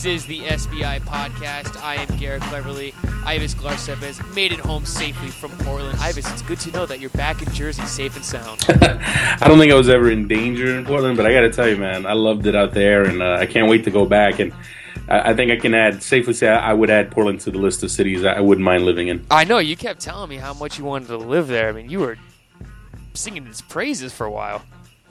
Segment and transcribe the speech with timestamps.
[0.00, 1.78] This is the SBI podcast.
[1.82, 2.94] I am Garrett Cleverly.
[3.26, 5.98] Ives Galarcep's made it home safely from Portland.
[6.00, 8.64] Ives, it's good to know that you're back in Jersey safe and sound.
[8.68, 11.68] I don't think I was ever in danger in Portland, but I got to tell
[11.68, 14.38] you, man, I loved it out there, and uh, I can't wait to go back.
[14.38, 14.54] And
[15.06, 17.58] I, I think I can add safely say I, I would add Portland to the
[17.58, 19.26] list of cities I wouldn't mind living in.
[19.30, 21.68] I know you kept telling me how much you wanted to live there.
[21.68, 22.16] I mean, you were
[23.12, 24.62] singing its praises for a while.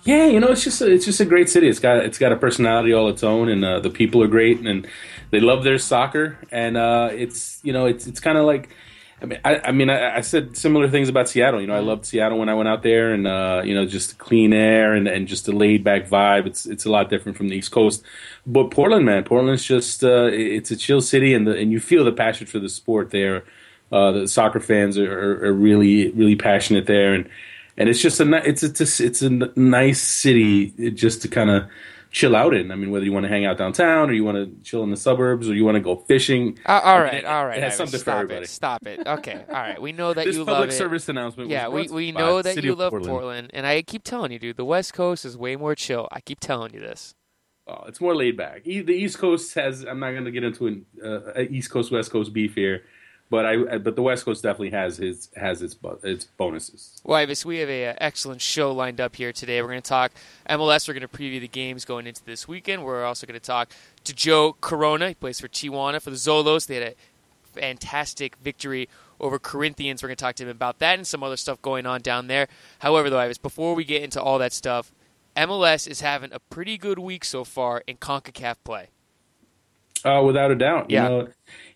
[0.04, 1.68] Yeah, you know, it's just a, it's just a great city.
[1.68, 4.60] It's got it's got a personality all its own, and uh, the people are great,
[4.60, 4.88] and
[5.32, 8.70] they love their soccer, and uh, it's you know it's it's kind of like.
[9.22, 11.60] I mean, I, I mean, I, I, said similar things about Seattle.
[11.60, 14.12] You know, I loved Seattle when I went out there, and uh, you know, just
[14.12, 16.46] the clean air and, and just a laid back vibe.
[16.46, 18.02] It's it's a lot different from the East Coast,
[18.48, 22.06] but Portland, man, Portland's just uh, it's a chill city, and the, and you feel
[22.06, 23.44] the passion for the sport there.
[23.92, 27.30] Uh, the soccer fans are, are, really really passionate there, and
[27.80, 31.64] and it's just a it's it's a, it's a nice city just to kind of
[32.12, 32.72] chill out in.
[32.72, 34.90] I mean, whether you want to hang out downtown or you want to chill in
[34.90, 36.60] the suburbs or you want to go fishing.
[36.66, 37.58] Uh, all right, all right.
[37.58, 38.30] It has something stop.
[38.30, 39.08] It, stop it.
[39.08, 39.82] Okay, all right.
[39.82, 40.32] We know that you love.
[40.32, 41.50] this you public service announcement.
[41.50, 43.10] Yeah, we, we know that you love Portland.
[43.10, 43.52] Portland.
[43.54, 46.10] and I keep telling you, dude, the West Coast is way more chill.
[46.12, 47.16] I keep telling you this.
[47.66, 48.64] Oh, it's more laid back.
[48.66, 49.86] The East Coast has.
[49.86, 52.84] I'm not going to get into an uh, East Coast West Coast beef here
[53.30, 57.00] but I but the West Coast definitely has his has its its bonuses.
[57.04, 59.62] Well, Ives, we have an excellent show lined up here today.
[59.62, 60.12] We're going to talk
[60.50, 60.88] MLS.
[60.88, 62.84] We're going to preview the games going into this weekend.
[62.84, 63.70] We're also going to talk
[64.04, 65.10] to Joe Corona.
[65.10, 66.68] He plays for Tijuana for the Xolos.
[66.68, 66.96] They had a
[67.54, 68.90] fantastic victory
[69.20, 70.02] over Corinthians.
[70.02, 72.28] We're going to talk to him about that and some other stuff going on down
[72.28, 72.48] there.
[72.80, 74.92] However, though, Ives, before we get into all that stuff,
[75.36, 78.88] MLS is having a pretty good week so far in CONCACAF play.
[80.04, 80.90] Uh, without a doubt.
[80.90, 81.04] Yeah.
[81.04, 81.28] You know,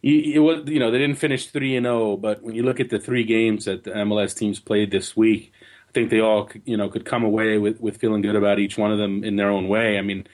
[0.03, 2.79] it was you know they didn't finish three and zero, oh, but when you look
[2.79, 5.53] at the three games that the MLS teams played this week,
[5.89, 8.77] I think they all you know could come away with with feeling good about each
[8.77, 9.97] one of them in their own way.
[9.97, 10.27] I mean,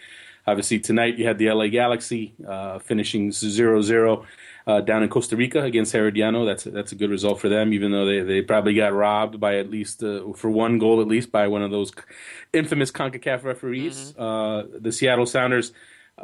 [0.48, 4.26] obviously tonight you had the LA Galaxy uh, finishing 0-0
[4.66, 6.48] uh, down in Costa Rica against Herediano.
[6.48, 9.58] That's that's a good result for them, even though they, they probably got robbed by
[9.58, 11.92] at least uh, for one goal at least by one of those
[12.54, 14.14] infamous Concacaf referees.
[14.14, 14.22] Mm-hmm.
[14.22, 15.74] Uh, the Seattle Sounders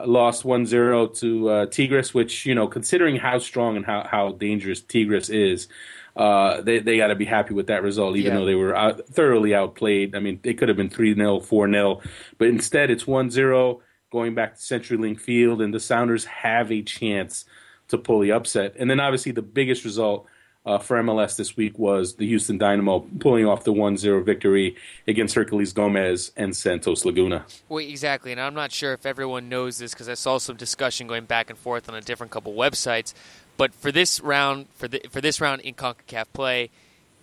[0.05, 4.81] lost 1-0 to uh, Tigres, which you know, considering how strong and how how dangerous
[4.81, 5.67] Tigres is,
[6.15, 8.39] uh, they they got to be happy with that result, even yeah.
[8.39, 10.15] though they were out, thoroughly outplayed.
[10.15, 12.07] I mean, it could have been 3-0, 4-0,
[12.37, 13.79] but instead it's 1-0
[14.11, 17.45] going back to CenturyLink Field, and the Sounders have a chance
[17.89, 18.75] to pull the upset.
[18.79, 20.27] And then obviously the biggest result
[20.65, 24.75] uh, for MLS this week was the Houston Dynamo pulling off the 1-0 victory
[25.07, 27.45] against Herculez Gomez and Santos Laguna.
[27.69, 31.07] Well, exactly, and I'm not sure if everyone knows this because I saw some discussion
[31.07, 33.13] going back and forth on a different couple websites.
[33.57, 36.71] But for this round, for the for this round in Concacaf play,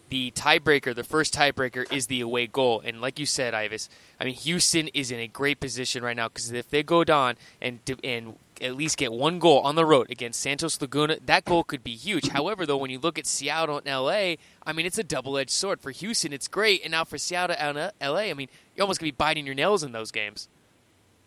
[0.08, 2.80] the tiebreaker, the first tiebreaker, is the away goal.
[2.84, 6.28] And like you said, Ives, I mean Houston is in a great position right now
[6.28, 10.10] because if they go down and and at least get one goal on the road
[10.10, 12.28] against Santos Laguna, that goal could be huge.
[12.28, 14.34] However, though, when you look at Seattle and LA,
[14.66, 15.80] I mean, it's a double edged sword.
[15.80, 16.82] For Houston, it's great.
[16.82, 19.54] And now for Seattle and LA, I mean, you're almost going to be biting your
[19.54, 20.48] nails in those games.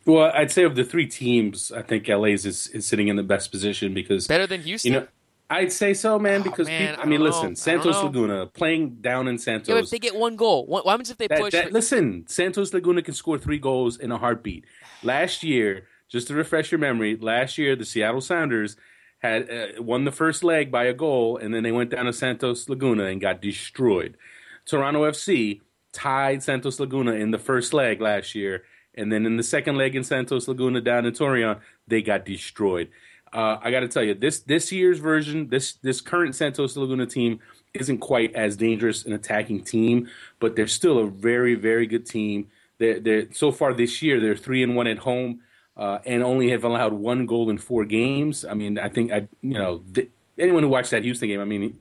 [0.06, 3.24] Well, I'd say of the three teams, I think LA's is, is sitting in the
[3.24, 4.28] best position because.
[4.28, 4.94] Better than Houston?
[4.94, 5.08] You know,
[5.50, 6.42] I'd say so, man.
[6.42, 7.56] Oh, because oh, man, people, I, I mean, listen.
[7.56, 9.70] Santos Laguna playing down in Santos.
[9.70, 11.54] Yeah, if they get one goal, what, what happens if they that, push?
[11.54, 11.74] That, for...
[11.74, 14.66] Listen, Santos Laguna can score three goals in a heartbeat.
[15.04, 18.76] Last year, just to refresh your memory, last year the Seattle Sounders
[19.20, 22.14] had uh, won the first leg by a goal, and then they went down to
[22.14, 24.18] Santos Laguna and got destroyed.
[24.66, 25.62] Toronto FC
[25.92, 28.64] tied Santos Laguna in the first leg last year,
[28.94, 32.90] and then in the second leg in Santos Laguna down in Torreon, they got destroyed.
[33.34, 37.06] Uh, I got to tell you, this this year's version, this this current Santos Laguna
[37.06, 37.40] team
[37.74, 40.08] isn't quite as dangerous an attacking team,
[40.40, 42.48] but they're still a very very good team.
[42.78, 45.42] They're, they're so far this year they're three and one at home
[45.78, 48.46] uh, and only have allowed one goal in four games.
[48.46, 51.46] I mean, I think I, you know, th- anyone who watched that Houston game, I
[51.46, 51.80] mean,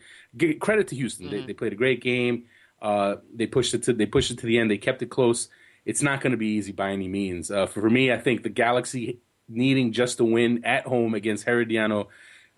[0.60, 1.26] credit to Houston.
[1.26, 1.36] Mm-hmm.
[1.36, 2.44] They, they, played a great game.
[2.82, 4.70] Uh, they pushed it to they pushed it to the end.
[4.70, 5.48] They kept it close.
[5.84, 7.50] It's not going to be easy by any means.
[7.50, 11.46] Uh, for, for, me, I think the Galaxy needing just a win at home against
[11.46, 12.06] Herediano,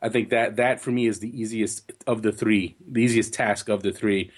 [0.00, 3.68] I think that that for me is the easiest of the three, the easiest task
[3.68, 4.30] of the three.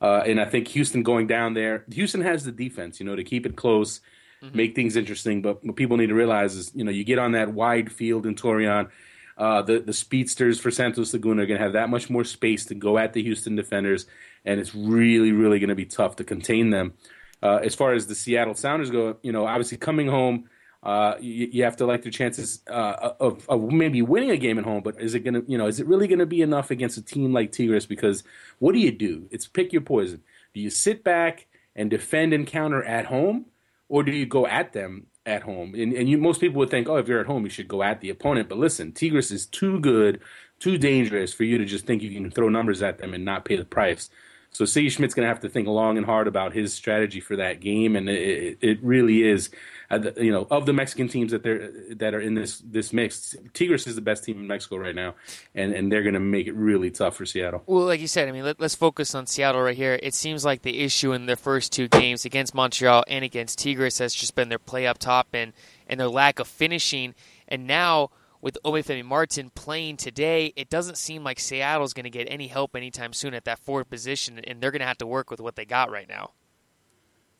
[0.00, 3.22] Uh, and I think Houston going down there, Houston has the defense, you know, to
[3.22, 4.00] keep it close
[4.42, 4.56] mm-hmm.
[4.56, 5.42] make things interesting.
[5.42, 8.26] But what people need to realize is, you know, you get on that wide field
[8.26, 8.90] in Torreon,
[9.38, 12.66] uh, the the speedsters for Santos Laguna are going to have that much more space
[12.66, 14.06] to go at the Houston defenders,
[14.44, 16.94] and it's really, really going to be tough to contain them.
[17.42, 20.48] Uh, as far as the Seattle Sounders go, you know, obviously coming home,
[20.82, 24.58] uh, you, you, have to like their chances uh, of, of, maybe winning a game
[24.58, 24.82] at home.
[24.82, 26.98] But is it going to, you know, is it really going to be enough against
[26.98, 27.86] a team like Tigres?
[27.86, 28.22] Because
[28.58, 29.28] what do you do?
[29.30, 30.22] It's pick your poison.
[30.54, 33.46] Do you sit back and defend and counter at home,
[33.92, 35.74] or do you go at them at home.
[35.74, 37.82] And, and you, most people would think, oh, if you're at home, you should go
[37.82, 38.48] at the opponent.
[38.48, 40.22] But listen, Tigres is too good,
[40.58, 43.44] too dangerous for you to just think you can throw numbers at them and not
[43.44, 44.08] pay the price.
[44.52, 47.36] So Sigi Schmidt's going to have to think long and hard about his strategy for
[47.36, 49.48] that game, and it, it really is,
[49.90, 53.34] uh, you know, of the Mexican teams that they're that are in this this mix,
[53.54, 55.14] Tigres is the best team in Mexico right now,
[55.54, 57.62] and and they're going to make it really tough for Seattle.
[57.66, 59.98] Well, like you said, I mean, let, us focus on Seattle right here.
[60.02, 63.98] It seems like the issue in their first two games against Montreal and against Tigres
[63.98, 65.54] has just been their play up top and
[65.88, 67.14] and their lack of finishing,
[67.48, 68.10] and now
[68.42, 72.76] with Obafemi Martins playing today, it doesn't seem like Seattle's going to get any help
[72.76, 75.56] anytime soon at that forward position, and they're going to have to work with what
[75.56, 76.32] they got right now.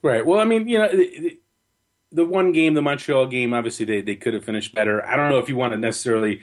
[0.00, 0.24] Right.
[0.24, 1.38] Well, I mean, you know, the,
[2.12, 5.04] the one game, the Montreal game, obviously they, they could have finished better.
[5.04, 6.40] I don't know if you want to necessarily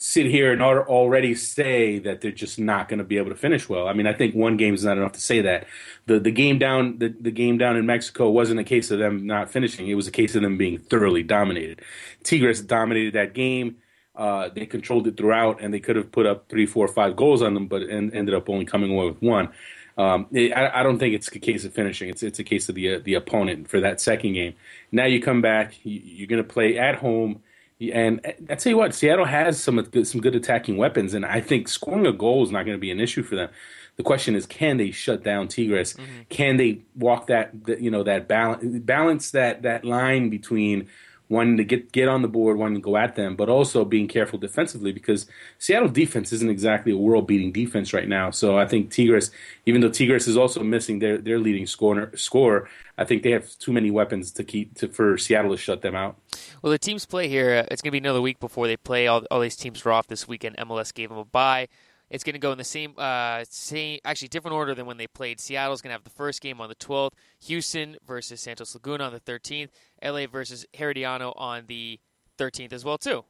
[0.00, 3.68] sit here and already say that they're just not going to be able to finish
[3.68, 3.88] well.
[3.88, 5.66] I mean, I think one game is not enough to say that.
[6.06, 9.26] The the game down the, the game down in Mexico wasn't a case of them
[9.26, 9.88] not finishing.
[9.88, 11.82] It was a case of them being thoroughly dominated.
[12.22, 13.78] Tigres dominated that game.
[14.18, 17.40] Uh, they controlled it throughout, and they could have put up three, four, five goals
[17.40, 19.48] on them, but en- ended up only coming away with one.
[19.96, 22.08] Um, it, I, I, don't think it's a case of finishing.
[22.08, 24.54] It's it's a case of the uh, the opponent for that second game.
[24.90, 27.42] Now you come back, you, are going to play at home,
[27.80, 31.68] and I tell you what, Seattle has some some good attacking weapons, and I think
[31.68, 33.50] scoring a goal is not going to be an issue for them.
[33.96, 35.94] The question is, can they shut down Tigres?
[35.94, 36.22] Mm-hmm.
[36.28, 40.88] Can they walk that you know that balance balance that that line between
[41.28, 44.08] wanting to get get on the board, wanting to go at them, but also being
[44.08, 45.26] careful defensively because
[45.58, 48.30] Seattle defense isn't exactly a world beating defense right now.
[48.30, 49.30] So I think Tigres,
[49.66, 53.58] even though Tigres is also missing their their leading scorer, scorer, I think they have
[53.58, 56.16] too many weapons to keep to, for Seattle to shut them out.
[56.62, 57.56] Well, the teams play here.
[57.56, 59.06] Uh, it's going to be another week before they play.
[59.06, 60.56] All, all these teams were off this weekend.
[60.56, 61.68] MLS gave them a bye.
[62.10, 65.06] It's going to go in the same, uh, same, actually different order than when they
[65.06, 65.40] played.
[65.40, 67.10] Seattle's going to have the first game on the 12th.
[67.44, 69.68] Houston versus Santos Laguna on the 13th.
[70.02, 72.00] LA versus Herediano on the
[72.38, 73.24] 13th as well too.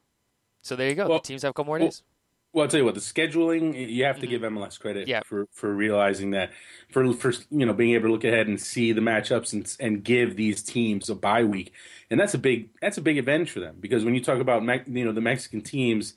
[0.61, 1.07] So there you go.
[1.07, 2.03] Well, the teams have a couple more days.
[2.51, 2.95] Well, I'll tell you what.
[2.95, 4.29] The scheduling, you have to mm-hmm.
[4.31, 5.21] give MLS credit yeah.
[5.23, 6.51] for for realizing that,
[6.89, 10.03] for for you know being able to look ahead and see the matchups and and
[10.03, 11.73] give these teams a bye week,
[12.09, 14.63] and that's a big that's a big advantage for them because when you talk about
[14.87, 16.15] you know the Mexican teams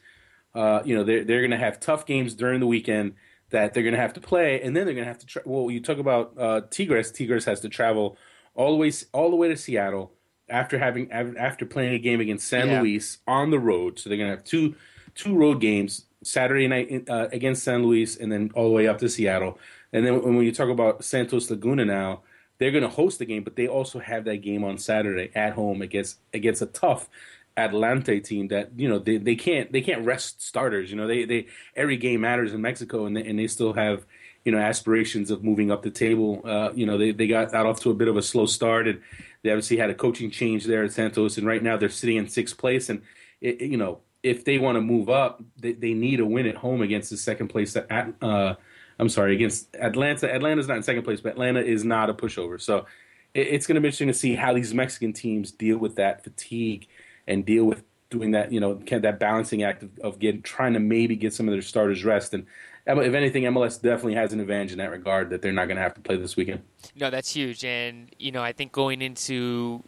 [0.54, 3.14] uh, you know, they're they're going to have tough games during the weekend
[3.50, 5.26] that they're going to have to play, and then they're going to have to.
[5.26, 7.10] Tra- well, you talk about uh, Tigres.
[7.12, 8.16] Tigres has to travel
[8.54, 10.12] all the way all the way to Seattle
[10.48, 12.80] after having after playing a game against San yeah.
[12.80, 13.98] Luis on the road.
[13.98, 14.74] So they're going to have two
[15.14, 18.98] two road games Saturday night uh, against San Luis, and then all the way up
[18.98, 19.58] to Seattle.
[19.92, 22.22] And then when you talk about Santos Laguna now,
[22.58, 25.54] they're going to host the game, but they also have that game on Saturday at
[25.54, 27.08] home against against a tough
[27.56, 30.90] Atlante team that you know they, they can't they can't rest starters.
[30.90, 31.46] You know they they
[31.76, 34.04] every game matters in Mexico, and they, and they still have
[34.44, 36.40] you know aspirations of moving up the table.
[36.44, 38.88] Uh, you know they they got out off to a bit of a slow start,
[38.88, 39.00] and
[39.42, 42.28] they obviously had a coaching change there at Santos, and right now they're sitting in
[42.28, 42.88] sixth place.
[42.88, 43.02] And
[43.40, 46.56] it, you know if they want to move up, they, they need a win at
[46.56, 48.14] home against the second place at.
[48.20, 48.54] Uh,
[48.98, 50.32] I'm sorry, against Atlante.
[50.32, 52.60] Atlante's not in second place, but Atlante is not a pushover.
[52.60, 52.86] So
[53.34, 56.22] it, it's going to be interesting to see how these Mexican teams deal with that
[56.22, 56.86] fatigue
[57.26, 60.80] and deal with doing that, you know, that balancing act of, of getting trying to
[60.80, 62.34] maybe get some of their starters rest.
[62.34, 62.46] And
[62.86, 65.82] if anything, MLS definitely has an advantage in that regard that they're not going to
[65.82, 66.62] have to play this weekend.
[66.94, 67.64] No, that's huge.
[67.64, 69.82] And you know, I think going into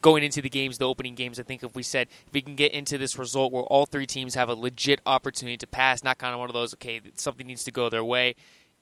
[0.00, 2.56] going into the games, the opening games, I think if we said if we can
[2.56, 6.18] get into this result where all three teams have a legit opportunity to pass, not
[6.18, 8.34] kind of one of those okay, something needs to go their way.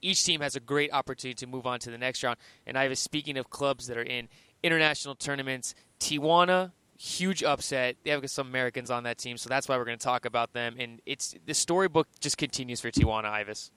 [0.02, 2.36] Each team has a great opportunity to move on to the next round.
[2.66, 4.28] And I was speaking of clubs that are in
[4.62, 7.96] international tournaments, Tijuana, huge upset.
[8.04, 10.52] They have some Americans on that team, so that's why we're going to talk about
[10.52, 10.76] them.
[10.78, 13.70] And it's the storybook just continues for Tijuana Ives.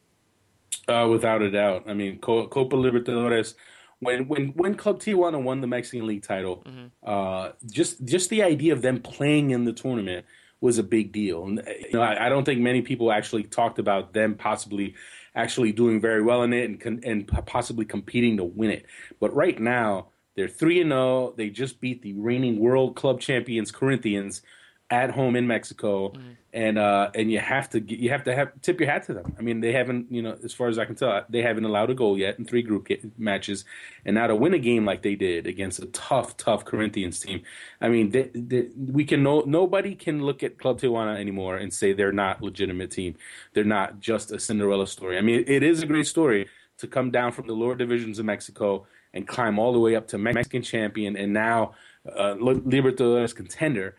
[0.87, 1.83] Uh, without a doubt.
[1.87, 3.55] I mean, Copa Libertadores.
[3.99, 6.87] When when when Club Tijuana won the Mexican League title, mm-hmm.
[7.03, 10.25] uh, just just the idea of them playing in the tournament
[10.61, 11.45] was a big deal.
[11.45, 14.95] And, you know, I, I, don't think many people actually talked about them possibly
[15.35, 18.85] actually doing very well in it and and possibly competing to win it.
[19.19, 20.07] But right now,
[20.39, 21.33] they're 3 and 0.
[21.35, 24.41] They just beat the reigning world club champions Corinthians
[24.89, 26.29] at home in Mexico, mm-hmm.
[26.53, 29.35] and uh, and you have to you have to have tip your hat to them.
[29.37, 31.89] I mean, they haven't you know as far as I can tell, they haven't allowed
[31.89, 33.65] a goal yet in three group matches,
[34.05, 37.41] and now to win a game like they did against a tough tough Corinthians team.
[37.81, 41.73] I mean, they, they, we can no nobody can look at Club Tijuana anymore and
[41.73, 43.15] say they're not legitimate team.
[43.53, 45.17] They're not just a Cinderella story.
[45.17, 48.25] I mean, it is a great story to come down from the lower divisions of
[48.25, 51.73] Mexico and climb all the way up to Mexican champion and now
[52.07, 53.95] uh, Libertadores contender.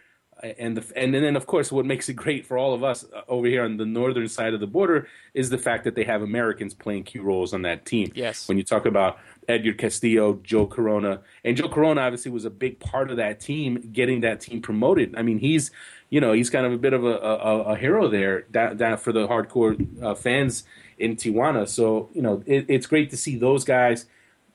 [0.58, 3.20] and the and then of course what makes it great for all of us uh,
[3.28, 6.22] over here on the northern side of the border is the fact that they have
[6.22, 8.10] Americans playing key roles on that team.
[8.14, 8.48] Yes.
[8.48, 12.80] When you talk about Edgar Castillo, Joe Corona, and Joe Corona obviously was a big
[12.80, 15.14] part of that team getting that team promoted.
[15.16, 15.70] I mean, he's
[16.08, 19.00] you know he's kind of a bit of a, a, a hero there that, that
[19.00, 20.64] for the hardcore uh, fans
[20.98, 21.68] in Tijuana.
[21.68, 24.06] So you know it, it's great to see those guys,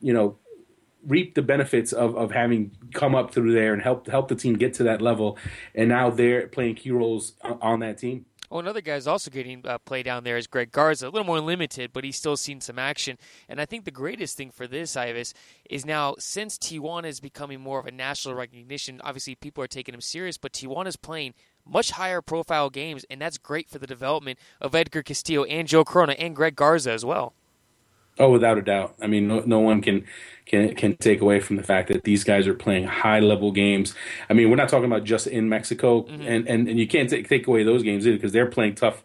[0.01, 0.37] you know,
[1.07, 4.55] reap the benefits of, of having come up through there and help help the team
[4.55, 5.37] get to that level,
[5.73, 8.25] and now they're playing key roles on that team.
[8.51, 11.07] Oh, another guy's also getting uh, play down there is Greg Garza.
[11.07, 13.17] A little more limited, but he's still seen some action.
[13.49, 15.33] And I think the greatest thing for this, Ives,
[15.69, 19.93] is now since Tijuana is becoming more of a national recognition, obviously people are taking
[19.93, 21.33] him serious, but Tijuana is playing
[21.65, 25.83] much higher profile games, and that's great for the development of Edgar Castillo and Joe
[25.83, 27.33] Corona and Greg Garza as well.
[28.17, 28.95] Oh, without a doubt.
[29.01, 30.05] I mean, no, no one can
[30.45, 33.93] can can take away from the fact that these guys are playing high level games.
[34.29, 36.21] I mean, we're not talking about just in Mexico, mm-hmm.
[36.21, 39.03] and, and and you can't take take away those games either because they're playing tough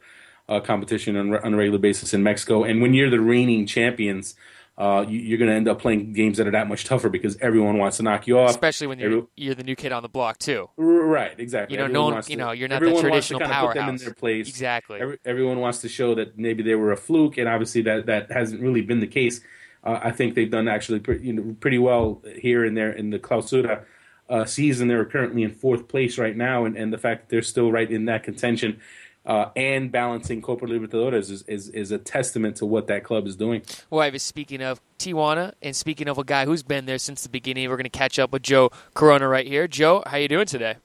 [0.48, 2.62] uh, competition on, on a regular basis in Mexico.
[2.64, 4.36] And when you're the reigning champions,
[4.78, 7.36] uh, you, are going to end up playing games that are that much tougher because
[7.40, 8.50] everyone wants to knock you off.
[8.50, 10.70] Especially when you're Every, you're the new kid on the block too.
[10.76, 11.74] Right, exactly.
[11.74, 13.74] You know, everyone no one, you know, you're not the traditional wants to powerhouse.
[13.74, 14.48] Put them in their place.
[14.48, 15.00] Exactly.
[15.00, 18.30] Every, everyone wants to show that maybe they were a fluke, and obviously that that
[18.30, 19.40] hasn't really been the case.
[19.84, 23.10] Uh, I think they've done actually pretty, you know, pretty well here and there in
[23.10, 23.84] the Clausura
[24.30, 24.88] uh, season.
[24.88, 27.90] They're currently in fourth place right now, and, and the fact that they're still right
[27.90, 28.80] in that contention
[29.26, 33.36] uh, and balancing Copa Libertadores is, is, is, a testament to what that club is
[33.36, 33.62] doing.
[33.90, 37.22] Well, I was speaking of Tijuana and speaking of a guy who's been there since
[37.22, 37.68] the beginning.
[37.68, 39.68] We're going to catch up with Joe Corona right here.
[39.68, 40.76] Joe, how you doing today?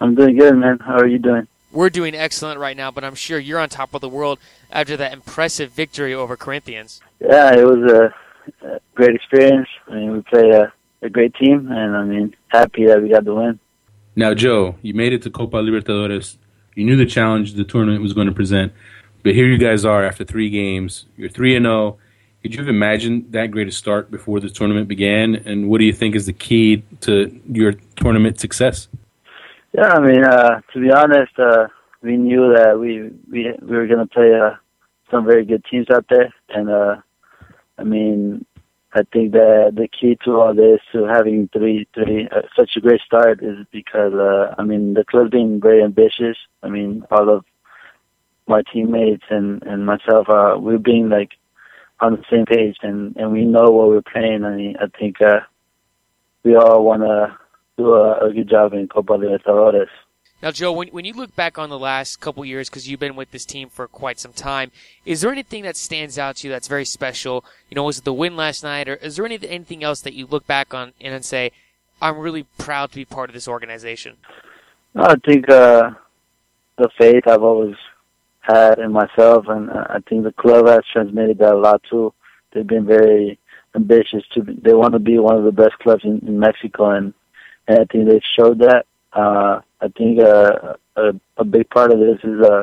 [0.00, 0.78] I'm doing good, man.
[0.80, 1.46] How are you doing?
[1.70, 4.38] We're doing excellent right now, but I'm sure you're on top of the world
[4.70, 7.00] after that impressive victory over Corinthians.
[7.20, 8.14] Yeah, it was a,
[8.66, 9.68] a great experience.
[9.88, 13.24] I mean, we played a, a great team, and I mean, happy that we got
[13.24, 13.58] the win.
[14.14, 16.36] Now, Joe, you made it to Copa Libertadores
[16.74, 18.72] you knew the challenge the tournament was going to present,
[19.22, 21.06] but here you guys are after three games.
[21.16, 21.74] You're three and zero.
[21.74, 21.98] Oh.
[22.42, 25.36] Could you have imagined that great a start before the tournament began?
[25.36, 28.88] And what do you think is the key to your tournament success?
[29.72, 31.68] Yeah, I mean, uh, to be honest, uh,
[32.02, 34.56] we knew that we we we were going to play uh,
[35.10, 36.96] some very good teams out there, and uh,
[37.78, 38.44] I mean,
[38.94, 42.80] I think that the key to all this, to having three, three, uh, such a
[42.80, 46.36] great start, is because uh, I mean the club being very ambitious.
[46.62, 47.44] I mean, all of
[48.46, 51.30] my teammates and and myself, uh, we're being like
[52.00, 54.44] on the same page, and and we know what we're playing.
[54.44, 55.40] I mean, I think uh,
[56.44, 57.34] we all want to
[57.78, 59.88] do a, a good job in Copa Libertadores.
[60.42, 63.14] Now, Joe, when, when you look back on the last couple years, because you've been
[63.14, 64.72] with this team for quite some time,
[65.06, 67.44] is there anything that stands out to you that's very special?
[67.70, 70.14] You know, was it the win last night, or is there any, anything else that
[70.14, 71.52] you look back on and say,
[72.00, 74.16] I'm really proud to be part of this organization?
[74.96, 75.92] I think uh,
[76.76, 77.76] the faith I've always
[78.40, 82.12] had in myself, and uh, I think the club has transmitted that a lot too.
[82.52, 83.38] They've been very
[83.76, 84.42] ambitious to.
[84.42, 87.14] They want to be one of the best clubs in, in Mexico, and,
[87.68, 88.86] and I think they've showed that.
[89.12, 92.62] Uh, I think uh, a, a big part of this is uh,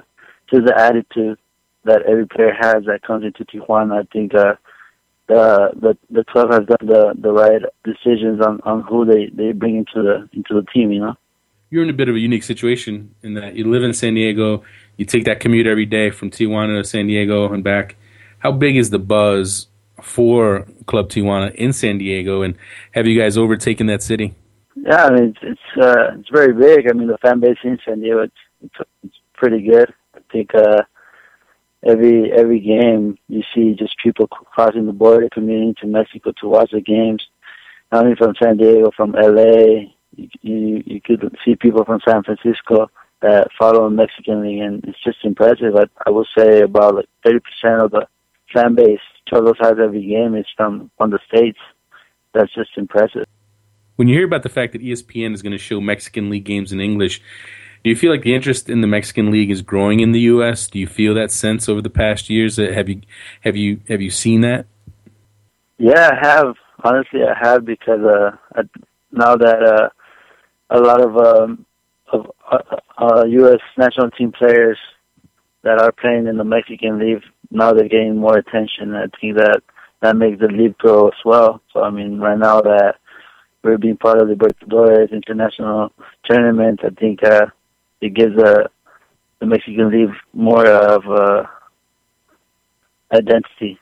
[0.50, 1.38] just the attitude
[1.84, 4.02] that every player has that comes into Tijuana.
[4.02, 4.56] I think uh,
[5.28, 9.52] the the the club has done the the right decisions on on who they they
[9.52, 10.92] bring into the into the team.
[10.92, 11.16] You know,
[11.70, 14.64] you're in a bit of a unique situation in that you live in San Diego.
[14.96, 17.96] You take that commute every day from Tijuana to San Diego and back.
[18.40, 19.68] How big is the buzz
[20.02, 22.56] for Club Tijuana in San Diego, and
[22.92, 24.34] have you guys overtaken that city?
[24.84, 26.90] Yeah, I mean it's it's, uh, it's very big.
[26.90, 29.94] I mean the fan base in San Diego it's it's, it's pretty good.
[30.16, 30.84] I think uh,
[31.86, 36.72] every every game you see just people crossing the border coming into Mexico to watch
[36.72, 37.26] the games.
[37.92, 42.24] Not only from San Diego, from LA, you you, you could see people from San
[42.24, 42.90] Francisco
[43.22, 45.76] that follow the Mexican League, and it's just impressive.
[45.76, 48.08] I, I would say about like thirty percent of the
[48.54, 51.60] fan base Xolos has every game is from from the states.
[52.34, 53.26] That's just impressive
[54.00, 56.72] when you hear about the fact that ESPN is going to show Mexican League games
[56.72, 57.22] in English,
[57.84, 60.68] do you feel like the interest in the Mexican League is growing in the U.S.?
[60.68, 62.58] Do you feel that sense over the past years?
[62.58, 63.01] Uh, have you
[63.41, 64.68] have you have you seen that?
[65.77, 66.56] Yeah, I have.
[66.82, 68.62] Honestly, I have because uh, I,
[69.12, 69.89] now that uh,
[70.70, 71.65] a lot of um,
[72.13, 73.60] of uh, uh, U.S.
[73.77, 74.77] national team players
[75.63, 78.96] that are playing in the Mexican League now they're getting more attention.
[78.96, 79.62] I think that
[80.01, 81.62] that makes the league grow as well.
[81.74, 82.96] So I mean, right now that
[83.63, 85.92] we're being part of the Libertadores international
[86.25, 86.82] tournament.
[86.84, 87.48] I think uh,
[88.01, 88.68] it gives uh,
[89.39, 91.44] the Mexican League more of uh,
[93.13, 93.80] identity.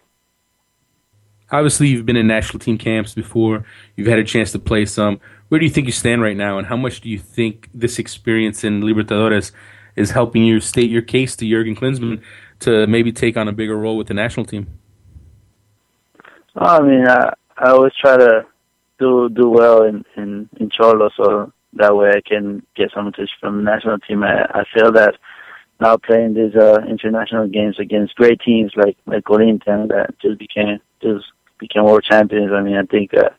[1.50, 3.65] Obviously, you've been in national team camps before.
[3.96, 5.19] You've had a chance to play some.
[5.48, 8.00] Where do you think you stand right now, and how much do you think this
[8.00, 9.53] experience in Libertadores
[9.96, 12.22] is helping you state your case to Jurgen Klinsmann
[12.60, 14.67] to maybe take on a bigger role with the national team?
[16.55, 18.46] I mean, I, I always try to
[19.00, 23.36] do do well in in, in Xolo, so that way I can get some attention
[23.39, 24.24] from the national team.
[24.24, 25.16] I, I feel that
[25.80, 30.80] now playing these uh, international games against great teams like like Corinthians that just became
[31.01, 31.25] just
[31.60, 32.51] became world champions.
[32.51, 33.30] I mean, I think uh,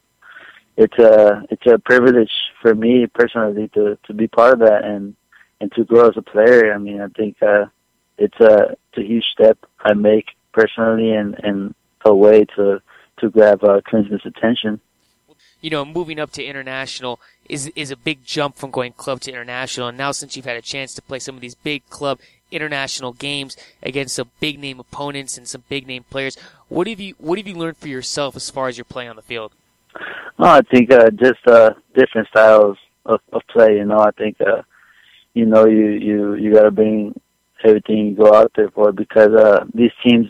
[0.76, 5.14] it's a it's a privilege for me personally to to be part of that and
[5.60, 6.72] and to grow as a player.
[6.72, 7.66] I mean, I think uh,
[8.16, 11.74] it's a it's a huge step I make personally and and
[12.04, 12.80] a way to
[13.18, 14.80] to grab uh, Klinsmann's attention.
[15.60, 19.30] You know, moving up to international is is a big jump from going club to
[19.30, 19.88] international.
[19.88, 23.12] And now, since you've had a chance to play some of these big club international
[23.12, 26.36] games against some big name opponents and some big name players,
[26.68, 29.16] what have you what have you learned for yourself as far as your play on
[29.16, 29.52] the field?
[30.38, 33.76] Well, I think uh, just uh, different styles of, of play.
[33.76, 34.62] You know, I think uh,
[35.34, 37.20] you know you you you got to bring
[37.64, 40.26] everything you go out there for because uh, these teams.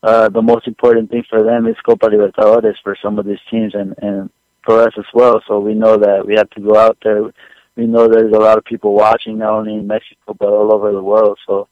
[0.00, 3.74] Uh, the most important thing for them is Copa Libertadores for some of these teams
[3.74, 4.30] and, and
[4.68, 5.40] for us as well.
[5.48, 7.22] So we know that we have to go out there.
[7.74, 10.92] We know there's a lot of people watching, not only in Mexico but all over
[10.92, 11.38] the world.
[11.46, 11.68] So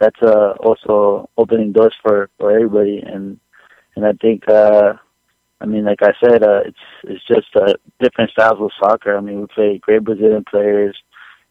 [0.00, 2.98] that's uh, also opening doors for for everybody.
[2.98, 3.38] And
[3.94, 4.94] and I think uh,
[5.60, 9.16] I mean, like I said, uh, it's it's just uh, different styles of soccer.
[9.16, 10.96] I mean, we play great Brazilian players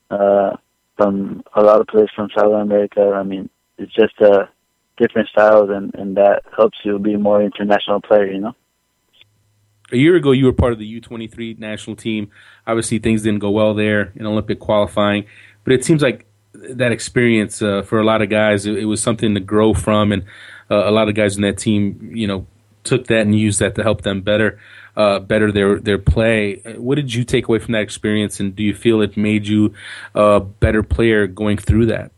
[0.10, 0.58] uh,
[0.98, 3.14] from a lot of players from South America.
[3.16, 4.48] I mean, it's just uh,
[4.98, 8.30] different styles, and and that helps you be more international player.
[8.30, 8.56] You know.
[9.92, 12.32] A year ago, you were part of the U23 national team.
[12.66, 15.26] Obviously, things didn't go well there in Olympic qualifying,
[15.64, 19.02] but it seems like that experience uh, for a lot of guys, it, it, was
[19.02, 20.24] something to grow from, and
[20.70, 22.46] uh, a lot of guys in that team, you know,
[22.84, 24.60] took that and used that to help them better
[24.96, 26.62] uh, better their their play.
[26.78, 29.74] What did you take away from that experience, and do you feel it made you
[30.16, 32.12] a better player going through that?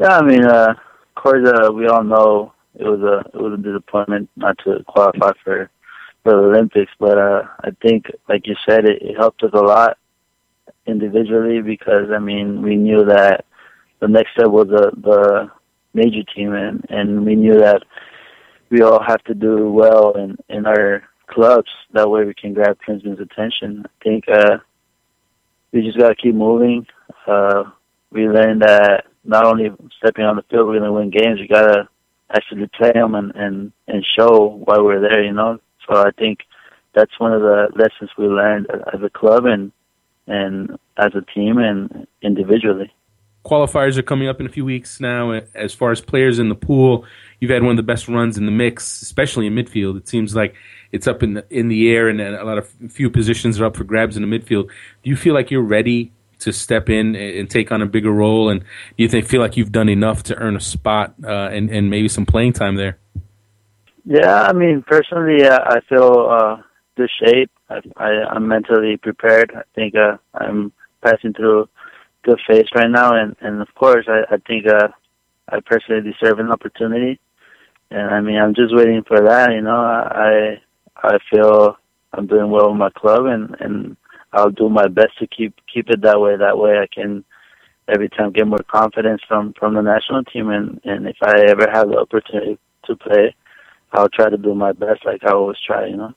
[0.00, 0.76] Yeah, I mean, of
[1.14, 5.32] course, uh, we all know it was a it was a disappointment not to qualify
[5.44, 5.70] for
[6.28, 9.60] for the Olympics, but uh, I think, like you said, it, it helped us a
[9.60, 9.96] lot
[10.86, 13.44] individually because I mean we knew that
[14.00, 15.50] the next step was the the
[15.94, 17.82] major team, and and we knew that
[18.68, 21.70] we all have to do well in in our clubs.
[21.92, 23.84] That way we can grab Klinsmann's attention.
[23.86, 24.58] I think uh,
[25.72, 26.86] we just got to keep moving.
[27.26, 27.64] Uh,
[28.10, 31.48] we learned that not only stepping on the field we're going to win games, we
[31.48, 31.88] got to
[32.34, 35.58] actually play them and, and, and show why we're there, you know.
[35.88, 36.40] So I think
[36.94, 39.72] that's one of the lessons we learned as a club and,
[40.26, 42.92] and as a team and individually
[43.48, 45.32] qualifiers are coming up in a few weeks now.
[45.54, 47.04] As far as players in the pool,
[47.40, 49.96] you've had one of the best runs in the mix, especially in midfield.
[49.96, 50.54] It seems like
[50.92, 53.76] it's up in the, in the air, and a lot of few positions are up
[53.76, 54.68] for grabs in the midfield.
[55.02, 58.48] Do you feel like you're ready to step in and take on a bigger role?
[58.48, 61.70] And do you think feel like you've done enough to earn a spot uh, and
[61.70, 62.98] and maybe some playing time there?
[64.08, 66.62] Yeah, I mean, personally, uh, I feel uh,
[66.96, 67.50] good shape.
[67.68, 69.52] I, I, I'm mentally prepared.
[69.54, 70.72] I think uh, I'm
[71.04, 71.68] passing through
[72.24, 74.88] good phase right now, and and of course, I, I think uh,
[75.50, 77.20] I personally deserve an opportunity,
[77.90, 79.52] and I mean, I'm just waiting for that.
[79.52, 80.62] You know, I
[80.96, 81.76] I feel
[82.14, 83.96] I'm doing well with my club, and and
[84.32, 86.34] I'll do my best to keep keep it that way.
[86.38, 87.26] That way, I can
[87.88, 91.68] every time get more confidence from from the national team, and and if I ever
[91.70, 93.34] have the opportunity to play,
[93.92, 95.86] I'll try to do my best, like I always try.
[95.86, 96.14] You know.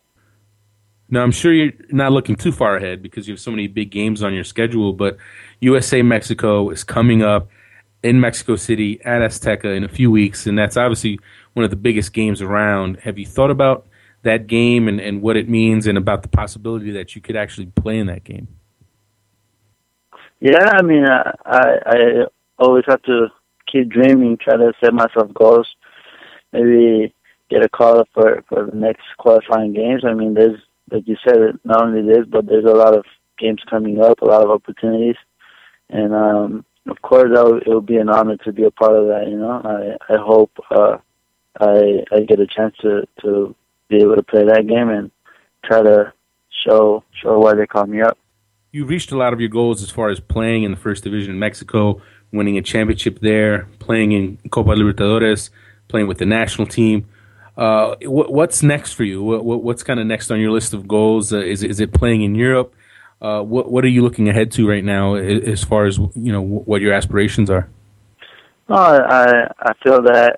[1.09, 3.91] Now, I'm sure you're not looking too far ahead because you have so many big
[3.91, 5.17] games on your schedule, but
[5.59, 7.49] USA Mexico is coming up
[8.01, 11.19] in Mexico City at Azteca in a few weeks, and that's obviously
[11.53, 12.97] one of the biggest games around.
[13.01, 13.87] Have you thought about
[14.23, 17.67] that game and, and what it means and about the possibility that you could actually
[17.67, 18.47] play in that game?
[20.39, 21.95] Yeah, I mean, I, I
[22.57, 23.27] always have to
[23.71, 25.67] keep dreaming, try to set myself goals,
[26.51, 27.13] maybe
[27.51, 30.03] get a call up for, for the next qualifying games.
[30.05, 30.59] I mean, there's
[30.89, 33.05] like you said, not only this, but there's a lot of
[33.37, 35.15] games coming up, a lot of opportunities,
[35.89, 39.27] and um, of course, it will be an honor to be a part of that.
[39.29, 40.97] You know, I I hope uh,
[41.59, 43.55] I I get a chance to to
[43.89, 45.11] be able to play that game and
[45.63, 46.13] try to
[46.63, 48.17] show show why they call me up.
[48.71, 51.31] You've reached a lot of your goals as far as playing in the first division
[51.33, 55.49] in Mexico, winning a championship there, playing in Copa Libertadores,
[55.89, 57.05] playing with the national team.
[57.57, 59.21] Uh, what, what's next for you?
[59.21, 61.33] What, what's kind of next on your list of goals?
[61.33, 62.73] Uh, is is it playing in Europe?
[63.21, 66.41] Uh, what what are you looking ahead to right now, as far as you know
[66.41, 67.69] what your aspirations are?
[68.69, 70.37] Oh, I I feel that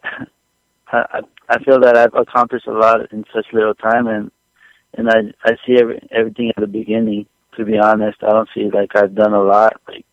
[0.92, 4.32] I I feel that I've accomplished a lot in such little time, and
[4.96, 7.26] and I I see every, everything at the beginning.
[7.58, 9.80] to be honest, I don't see like I've done a lot.
[9.88, 10.06] Like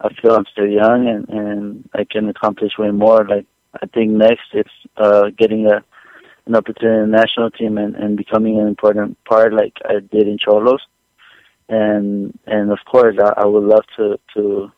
[0.00, 3.26] I feel I'm still young and and I can accomplish way more.
[3.26, 3.46] Like
[3.82, 5.84] I think next it's uh, getting a
[6.48, 10.26] an opportunity in the national team and, and becoming an important part like I did
[10.26, 10.80] in Xolos.
[11.68, 14.72] And and of course I, I would love to to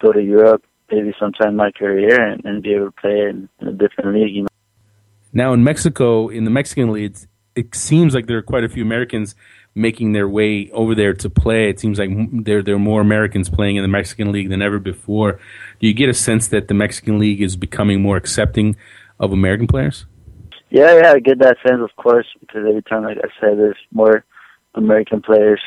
[0.00, 3.48] go to Europe maybe sometime in my career and, and be able to play in,
[3.60, 4.48] in a different league, you know.
[5.32, 7.16] Now in Mexico, in the Mexican league,
[7.54, 9.34] it seems like there are quite a few Americans
[9.74, 11.70] making their way over there to play.
[11.70, 12.10] It seems like
[12.44, 15.40] there there are more Americans playing in the Mexican league than ever before.
[15.80, 18.76] Do you get a sense that the Mexican league is becoming more accepting
[19.18, 20.04] of American players?
[20.72, 23.76] Yeah, yeah, I get that sense, of course, because every time, like I said, there's
[23.92, 24.24] more
[24.74, 25.60] American players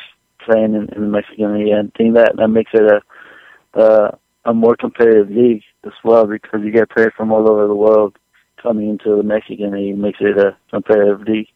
[0.43, 4.17] playing in, in the Mexican league, and I think that that makes it a a,
[4.45, 8.17] a more competitive league as well because you get players from all over the world
[8.59, 11.49] coming into the Mexican league, makes it a competitive league.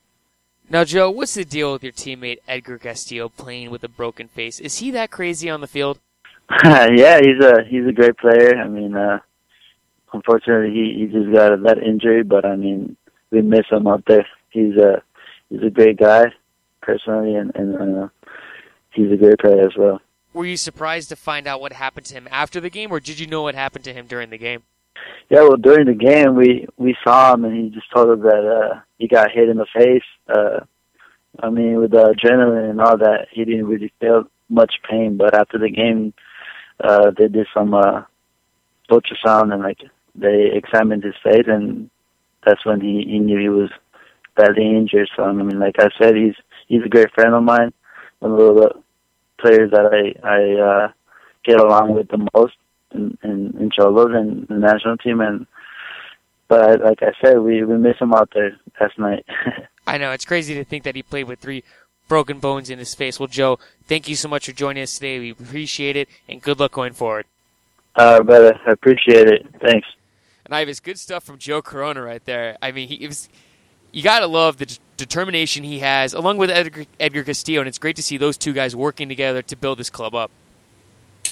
[0.70, 4.60] Now, Joe, what's the deal with your teammate Edgar Castillo playing with a broken face?
[4.60, 6.00] Is he that crazy on the field?
[6.64, 8.60] yeah, he's a he's a great player.
[8.60, 9.20] I mean, uh
[10.14, 12.96] unfortunately, he he just got that injury, but I mean,
[13.32, 14.28] we miss him out there.
[14.50, 15.02] He's a
[15.50, 16.26] he's a great guy,
[16.82, 18.08] personally, and and uh,
[18.94, 20.02] he's a great player as well.
[20.34, 23.20] Were you surprised to find out what happened to him after the game, or did
[23.20, 24.64] you know what happened to him during the game?
[25.30, 28.46] Yeah, well, during the game, we we saw him, and he just told us that
[28.46, 30.04] uh, he got hit in the face.
[30.28, 30.62] Uh,
[31.42, 35.18] I mean, with the adrenaline and all that, he didn't really feel much pain.
[35.18, 36.14] But after the game,
[36.84, 38.04] uh, they did some uh,
[38.90, 39.80] ultrasound and like
[40.16, 41.90] they examined his face, and
[42.46, 43.70] that's when he, he knew he was
[44.36, 45.10] badly injured.
[45.16, 46.36] So I mean, like I said, he's
[46.68, 47.74] he's a great friend of mine,
[48.20, 48.74] one of the
[49.40, 50.92] players that I I uh,
[51.44, 52.54] get along with the most
[52.92, 55.22] in in, in Xolos and the national team.
[55.22, 55.46] And
[56.48, 59.26] but like I said, we we miss him out there last night.
[59.88, 61.64] I know it's crazy to think that he played with three
[62.08, 63.20] broken bones in his face.
[63.20, 65.20] Well, Joe, thank you so much for joining us today.
[65.20, 67.26] We appreciate it, and good luck going forward.
[67.96, 69.46] Uh, brother, I appreciate it.
[69.62, 69.88] Thanks.
[70.50, 72.58] And I have his good stuff from Joe Corona right there.
[72.60, 73.30] I mean, he was.
[73.92, 77.78] You gotta love the d- determination he has, along with Edgar, Edgar Castillo, and it's
[77.78, 80.32] great to see those two guys working together to build this club up.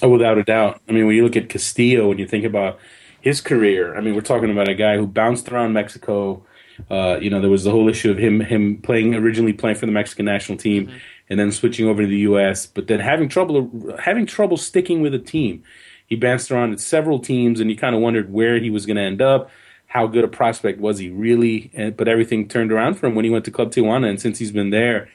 [0.04, 0.82] Oh, without a doubt.
[0.88, 2.78] I mean, when you look at Castillo, when you think about
[3.20, 6.44] his career, I mean, we're talking about a guy who bounced around Mexico.
[6.92, 9.88] Uh, you know, there was the whole issue of him him playing originally playing for
[9.88, 10.98] the Mexican national team, mm-hmm.
[11.32, 12.68] and then switching over to the U.S.
[12.68, 15.64] But then having trouble having trouble sticking with a team.
[16.08, 18.96] He bounced around at several teams, and you kind of wondered where he was going
[18.96, 19.50] to end up.
[19.88, 21.70] How good a prospect was he really?
[21.74, 24.40] And, but everything turned around for him when he went to Club Tijuana, and since
[24.40, 25.10] he's been there,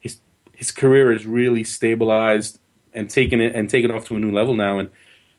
[0.00, 0.18] his
[0.54, 2.58] his career has really stabilized
[2.94, 4.78] and taken it and taken off to a new level now.
[4.78, 4.90] And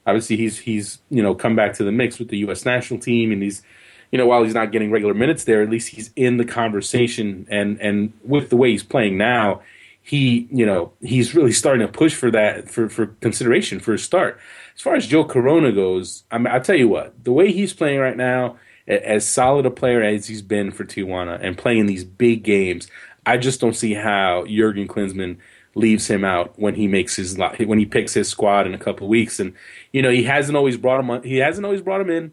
[0.06, 2.64] obviously, he's he's you know come back to the mix with the U.S.
[2.64, 3.64] national team, and he's
[4.12, 7.48] you know while he's not getting regular minutes there, at least he's in the conversation.
[7.50, 9.62] And and with the way he's playing now,
[10.02, 14.00] he you know he's really starting to push for that for for consideration for a
[14.00, 14.40] start.
[14.80, 17.74] As far as Joe Corona goes, I mean, I'll tell you what, the way he's
[17.74, 18.56] playing right now,
[18.88, 22.88] as solid a player as he's been for Tijuana and playing these big games,
[23.26, 25.36] I just don't see how Jurgen Klinsmann
[25.76, 29.06] leaves him out when he makes his when he picks his squad in a couple
[29.06, 29.38] of weeks.
[29.42, 29.54] And
[29.92, 31.24] you know, he hasn't always brought him.
[31.24, 32.32] He hasn't always brought him in.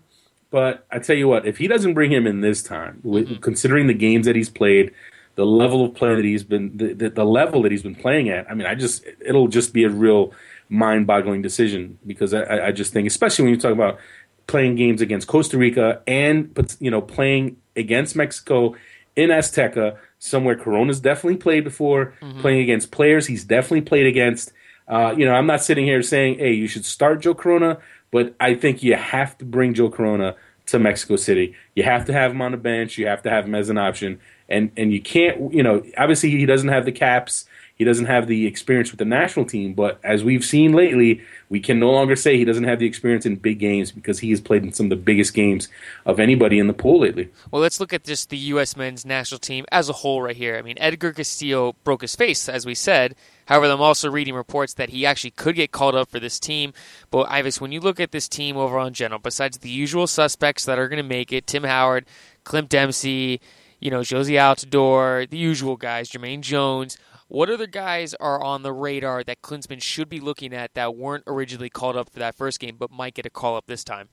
[0.53, 3.41] But I tell you what, if he doesn't bring him in this time, mm-hmm.
[3.41, 4.95] considering the games that he's played,
[5.35, 8.29] the level of play that he's been, the, the, the level that he's been playing
[8.29, 10.33] at, I mean, I just it'll just be a real
[10.69, 13.99] mind-boggling decision because I, I just think, especially when you talk about
[14.47, 18.75] playing games against Costa Rica and you know playing against Mexico
[19.15, 22.41] in Azteca, somewhere Corona's definitely played before, mm-hmm.
[22.41, 24.53] playing against players he's definitely played against.
[24.89, 27.79] Uh, you know, I'm not sitting here saying, hey, you should start Joe Corona,
[28.13, 31.55] but I think you have to bring Joe Corona to Mexico City.
[31.75, 32.97] You have to have him on the bench.
[32.97, 36.31] You have to have him as an option, and and you can't, you know, obviously
[36.31, 40.01] he doesn't have the caps he doesn't have the experience with the national team, but
[40.03, 43.37] as we've seen lately, we can no longer say he doesn't have the experience in
[43.37, 45.69] big games because he has played in some of the biggest games
[46.07, 47.29] of anybody in the pool lately.
[47.51, 48.77] Well, let's look at just the U.S.
[48.79, 50.57] men's national team as a whole right here.
[50.57, 53.15] I mean, Edgar Castillo broke his face, as we said.
[53.45, 56.73] However, I'm also reading reports that he actually could get called up for this team.
[57.11, 60.65] But Ives, when you look at this team overall in general, besides the usual suspects
[60.65, 62.07] that are going to make it, Tim Howard,
[62.45, 63.39] Clint Dempsey,
[63.81, 66.97] you know, Jozy Altidore, the usual guys, Jermaine Jones,
[67.29, 71.25] what other guys are on the radar that Klinsmann should be looking at that weren't
[71.27, 74.09] originally called up for that first game, but might get a call up this time?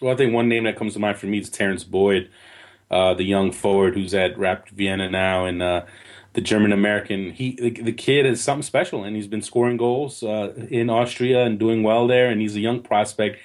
[0.00, 2.30] Well, I think one name that comes to mind for me is Terrence Boyd,
[2.90, 5.84] uh, the young forward who's at Rapid Vienna now, and uh,
[6.34, 7.32] the German American.
[7.32, 11.44] He the, the, kid is something special, and he's been scoring goals uh, in Austria
[11.44, 12.30] and doing well there.
[12.30, 13.38] And he's a young prospect,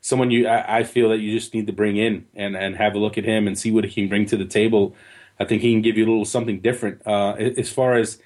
[0.00, 2.94] someone you I, I, feel that you just need to bring in and and have
[2.94, 4.96] a look at him and see what he can bring to the table
[5.40, 7.04] I think he can give you a little something different.
[7.06, 8.18] Uh, as far as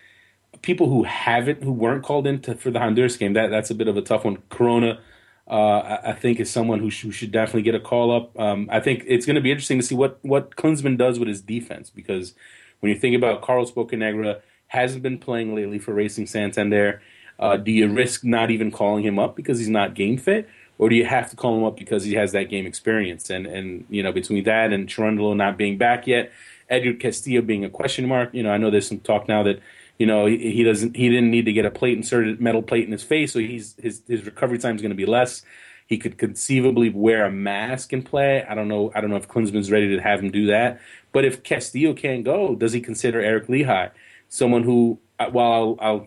[0.63, 3.75] people who haven't, who weren't called in to, for the Honduras game, that that's a
[3.75, 4.39] bit of a tough one.
[4.51, 4.99] Corona,
[5.49, 8.39] uh, I, think, is someone who, sh- who, should definitely get a call up.
[8.39, 11.29] Um, I think it's going to be interesting to see what what Klinsmann does with
[11.29, 12.35] his defense because
[12.81, 14.41] when you think about Carlos Bocanegra,
[14.75, 17.01] hasn't been playing lately for Racing Santander.
[17.39, 20.49] Uh, do you risk not even calling him up because he's not game fit,
[20.79, 23.31] or do you have to call him up because he has that game experience?
[23.31, 26.33] And and you know between that and Cherundolo not being back yet,
[26.69, 28.33] Edgar Castillo being a question mark.
[28.33, 29.61] You know I know there's some talk now that
[29.99, 32.85] you know he, he doesn't he didn't need to get a plate inserted metal plate
[32.85, 35.43] in his face, so he's his his recovery time is going to be less.
[35.87, 38.43] He could conceivably wear a mask and play.
[38.49, 38.91] I don't know.
[38.95, 40.81] I don't know if Klinsmann's ready to have him do that.
[41.13, 43.91] But if Castillo can't go, does he consider Eric Lichaj
[44.29, 46.07] someone who uh, while I'll, I'll,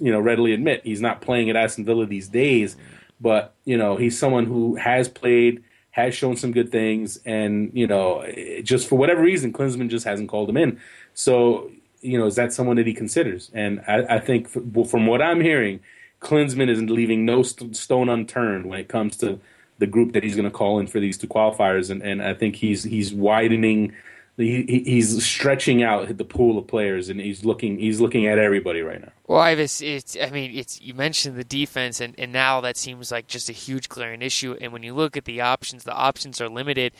[0.00, 2.76] you know readily admit he's not playing at Aston Villa these days,
[3.20, 5.62] but you know he's someone who has played,
[5.98, 8.24] has shown some good things, and you know
[8.62, 10.80] just for whatever reason, Klinsmann just hasn't called him in.
[11.14, 13.50] So you know is that someone that he considers?
[13.52, 15.80] And I, I think from what I'm hearing,
[16.20, 19.40] Klinsmann is leaving no st- stone unturned when it comes to
[19.78, 22.34] the group that he's going to call in for these two qualifiers, and, and I
[22.34, 23.94] think he's he's widening
[24.38, 28.82] he, he's stretching out the pool of players, and he's looking he's looking at everybody
[28.82, 29.10] right now.
[29.26, 33.26] Well, it's I mean, it's you mentioned the defense, and, and now that seems like
[33.26, 34.56] just a huge glaring issue.
[34.60, 36.92] And when you look at the options, the options are limited.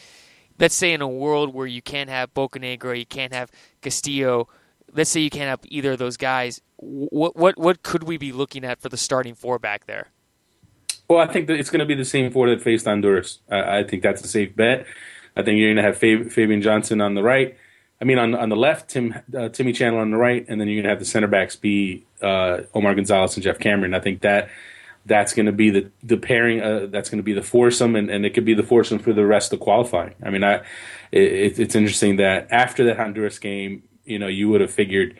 [0.59, 4.49] Let's say in a world where you can't have Bocanegra, you can't have Castillo.
[4.93, 6.61] Let's say you can't have either of those guys.
[6.77, 10.09] What what what could we be looking at for the starting four back there?
[11.09, 13.39] Well, I think that it's going to be the same four that faced Honduras.
[13.49, 14.87] I, I think that's a safe bet.
[15.39, 17.57] I think you're going to have Fab- Fabian Johnson on the right.
[18.01, 20.69] I mean, on on the left, Tim uh, Timmy Chandler on the right, and then
[20.69, 23.95] you're going to have the center backs be uh, Omar Gonzalez and Geoff Cameron.
[23.95, 24.51] I think that
[25.07, 26.61] that's going to be the the pairing.
[26.61, 29.13] Uh, that's going to be the foursome, and, and it could be the foursome for
[29.13, 30.15] the rest of qualifying.
[30.23, 30.57] I mean, I
[31.11, 35.19] it, it's interesting that after that Honduras game, you know, you would have figured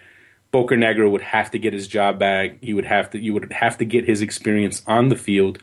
[0.53, 2.57] Bocanegra would have to get his job back.
[2.63, 5.59] He would have to you would have to get his experience on the field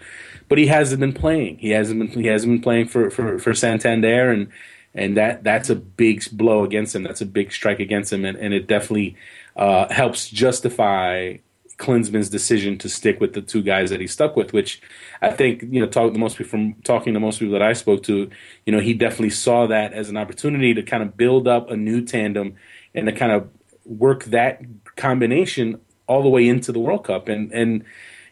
[0.47, 1.57] but he hasn't been playing.
[1.57, 4.47] He hasn't been he hasn't been playing for, for, for Santander, and
[4.93, 7.03] and that that's a big blow against him.
[7.03, 9.15] That's a big strike against him, and, and it definitely
[9.55, 11.37] uh, helps justify
[11.77, 14.81] Klinsmann's decision to stick with the two guys that he stuck with, which
[15.21, 17.73] I think you know talk the most people from talking to most people that I
[17.73, 18.29] spoke to,
[18.65, 21.75] you know, he definitely saw that as an opportunity to kind of build up a
[21.75, 22.55] new tandem
[22.93, 23.49] and to kind of
[23.85, 24.61] work that
[24.95, 27.83] combination all the way into the World Cup, and and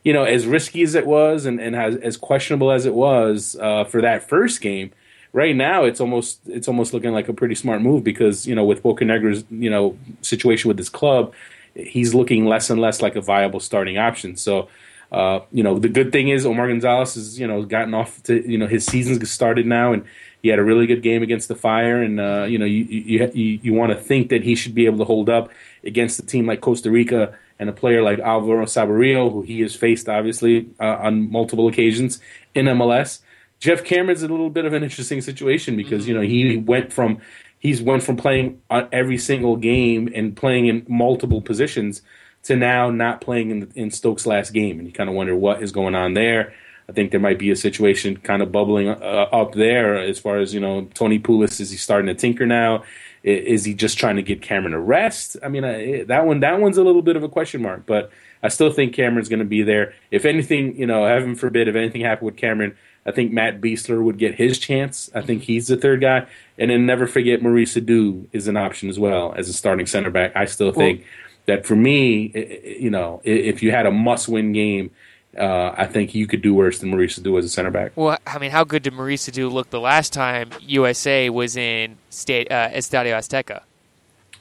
[0.04, 3.56] you know, as risky as it was and, and as, as questionable as it was
[3.62, 4.92] uh, for that first game,
[5.32, 8.66] right now it's almost it's almost looking like a pretty smart move because you know
[8.66, 11.34] with Bocanegra's you know situation with this club,
[11.76, 14.36] he's looking less and less like a viable starting option.
[14.36, 14.70] So.
[15.12, 18.50] Uh, you know, the good thing is Omar Gonzalez has, you know, gotten off to,
[18.50, 20.06] you know, his season's started now and
[20.44, 22.02] he had a really good game against the Fire.
[22.02, 24.86] And, uh, you know, you, you, you, you want to think that he should be
[24.86, 25.50] able to hold up
[25.86, 29.74] against a team like Costa Rica and a player like Alvaro Saborio, who he has
[29.74, 32.20] faced obviously uh, on multiple occasions
[32.54, 33.22] in MLS.
[33.60, 37.22] Geoff Cameron's a little bit of an interesting situation because you know he went from
[37.60, 42.02] he's went from playing every single game and playing in multiple positions
[42.44, 45.64] to now not playing in, in Stoke's last game, and you kind of wonder what
[45.64, 46.54] is going on there.
[46.90, 50.38] I think there might be a situation kind of bubbling uh, up there as far
[50.38, 50.86] as you know.
[50.94, 52.84] Tony Pulis is he starting to tinker now?
[53.24, 55.38] Is he just trying to get Cameron a rest?
[55.42, 58.12] I mean, eh, that one that one's a little bit of a question mark, but
[58.42, 59.94] I still think Cameron's going to be there.
[60.12, 64.04] If anything, you know, heaven forbid, if anything happened with Cameron, I think Matt Besler
[64.04, 65.10] would get his chance.
[65.16, 66.26] I think he's the third guy,
[66.58, 70.12] and then never forget Maurice Edu is an option as well as a starting center
[70.12, 70.36] back.
[70.36, 71.06] I still think
[71.46, 74.92] that for me, eh, eh, you know, if you had a must-win game
[75.38, 77.94] uh, I think you could do worse than Maurice Edu as a center back.
[77.96, 81.98] Well, I mean, how good did Maurice Edu look the last time USA was in
[82.10, 83.64] state uh, Estadio Azteca?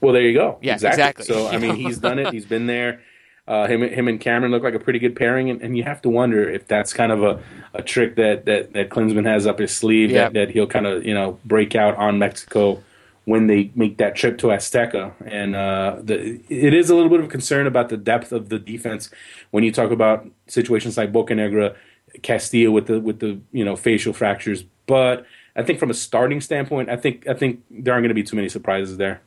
[0.01, 0.59] Well, there you go.
[0.61, 1.03] Yeah, exactly.
[1.03, 1.25] exactly.
[1.27, 2.33] So I mean, he's done it.
[2.33, 3.01] He's been there.
[3.47, 6.01] Uh, him, him and Cameron look like a pretty good pairing, and, and, you have
[6.03, 7.43] to wonder if that's kind of a,
[7.75, 11.05] a trick that, that, that Klinsmann has up his sleeve that, that he'll kind of
[11.05, 12.81] you know break out on Mexico
[13.25, 15.13] when they make that trip to Azteca.
[15.25, 18.59] And uh, the, it is a little bit of concern about the depth of the
[18.59, 19.11] defense
[19.51, 21.77] when you talk about situations like Bocanegra,
[22.23, 24.65] Castillo with the with the you know facial fractures.
[24.87, 28.15] But I think from a starting standpoint, I think I think there aren't going to
[28.15, 29.21] be too many surprises there.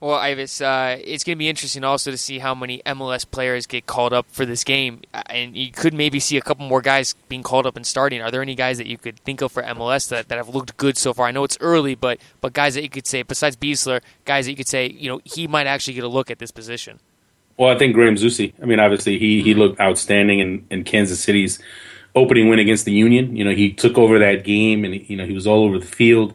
[0.00, 3.66] Well, Ives, uh, it's going to be interesting also to see how many MLS players
[3.66, 6.80] get called up for this game, uh, and you could maybe see a couple more
[6.80, 8.22] guys being called up and starting.
[8.22, 10.78] Are there any guys that you could think of for MLS that, that have looked
[10.78, 11.26] good so far?
[11.26, 14.52] I know it's early, but but guys that you could say besides Besler, guys that
[14.52, 16.98] you could say you know he might actually get a look at this position.
[17.58, 18.54] Well, I think Graham Zusi.
[18.62, 21.58] I mean, obviously he he looked outstanding in, in Kansas City's
[22.14, 23.36] opening win against the Union.
[23.36, 25.84] You know, he took over that game, and you know he was all over the
[25.84, 26.32] field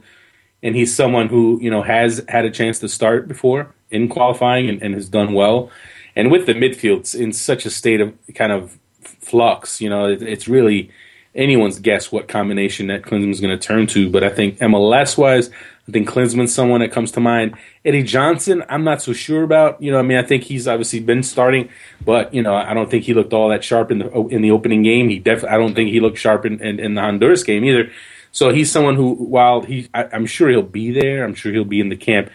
[0.65, 4.67] and he's someone who you know has had a chance to start before in qualifying
[4.67, 5.69] and, and has done well.
[6.15, 10.21] and with the midfields in such a state of kind of flux, you know, it,
[10.21, 10.89] it's really
[11.36, 14.10] anyone's guess what combination that Klinsmann's going to turn to.
[14.10, 15.49] But I think MLS wise,
[15.88, 17.56] I think Klinsmann's someone that comes to mind.
[17.84, 19.80] Eddie Johnson, I'm not so sure about.
[19.82, 21.69] You know, I mean, I think he's obviously been starting,
[22.04, 24.51] but you know, I don't think he looked all that sharp in the in the
[24.51, 25.10] opening game.
[25.10, 27.91] He definitely, I don't think he looked sharp in, in, in the Honduras game either.
[28.36, 31.24] So he's someone who, while he, I, am sure he'll be there.
[31.24, 32.30] I'm sure he'll be in the camp.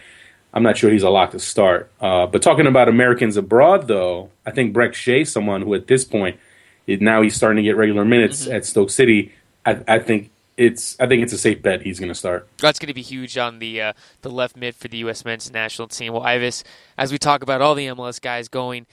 [0.51, 1.91] I'm not sure he's a lock to start.
[2.01, 6.03] Uh, but talking about Americans abroad, though, I think Brek Shea, someone who at this
[6.03, 6.39] point,
[6.87, 8.55] now he's starting to get regular minutes mm-hmm.
[8.55, 9.31] at Stoke City.
[9.63, 12.47] I, I think it's I think it's a safe bet he's going to start.
[12.57, 15.23] That's going to be huge on the uh, the left mid for the U.S.
[15.23, 16.13] men's national team.
[16.13, 16.63] Well, Ives,
[16.97, 18.87] as we talk about all the MLS guys going,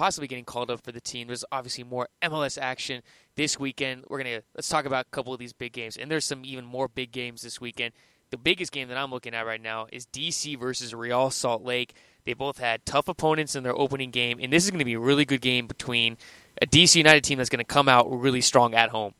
[0.00, 3.02] possibly getting called up for the team, there's obviously more MLS action
[3.36, 4.02] this weekend.
[4.08, 6.64] We're gonna let's talk about a couple of these big games, and there's some even
[6.64, 7.92] more big games this weekend.
[8.30, 11.92] The biggest game that I'm looking at right now is DC versus Real Salt Lake.
[12.24, 14.94] They both had tough opponents in their opening game, and this is going to be
[14.94, 16.16] a really good game between
[16.62, 19.12] a DC United team that's going to come out really strong at home.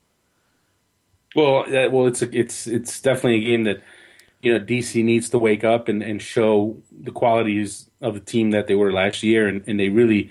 [1.37, 3.83] Well, well, it's a, it's it's definitely a game that
[4.40, 8.53] you know DC needs to wake up and, and show the qualities of the team
[8.53, 10.31] that they were last year, and, and they really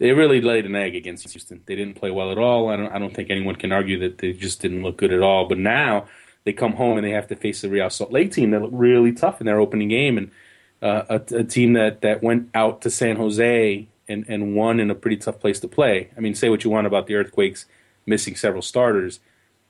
[0.00, 1.62] they really laid an egg against Houston.
[1.66, 2.68] They didn't play well at all.
[2.70, 5.22] I don't I don't think anyone can argue that they just didn't look good at
[5.22, 5.46] all.
[5.46, 6.08] But now
[6.44, 8.74] they come home and they have to face the Real Salt Lake team that looked
[8.74, 10.30] really tough in their opening game, and
[10.82, 14.90] uh, a, a team that that went out to San Jose and, and won in
[14.90, 16.10] a pretty tough place to play.
[16.16, 17.66] I mean, say what you want about the Earthquakes
[18.06, 19.20] missing several starters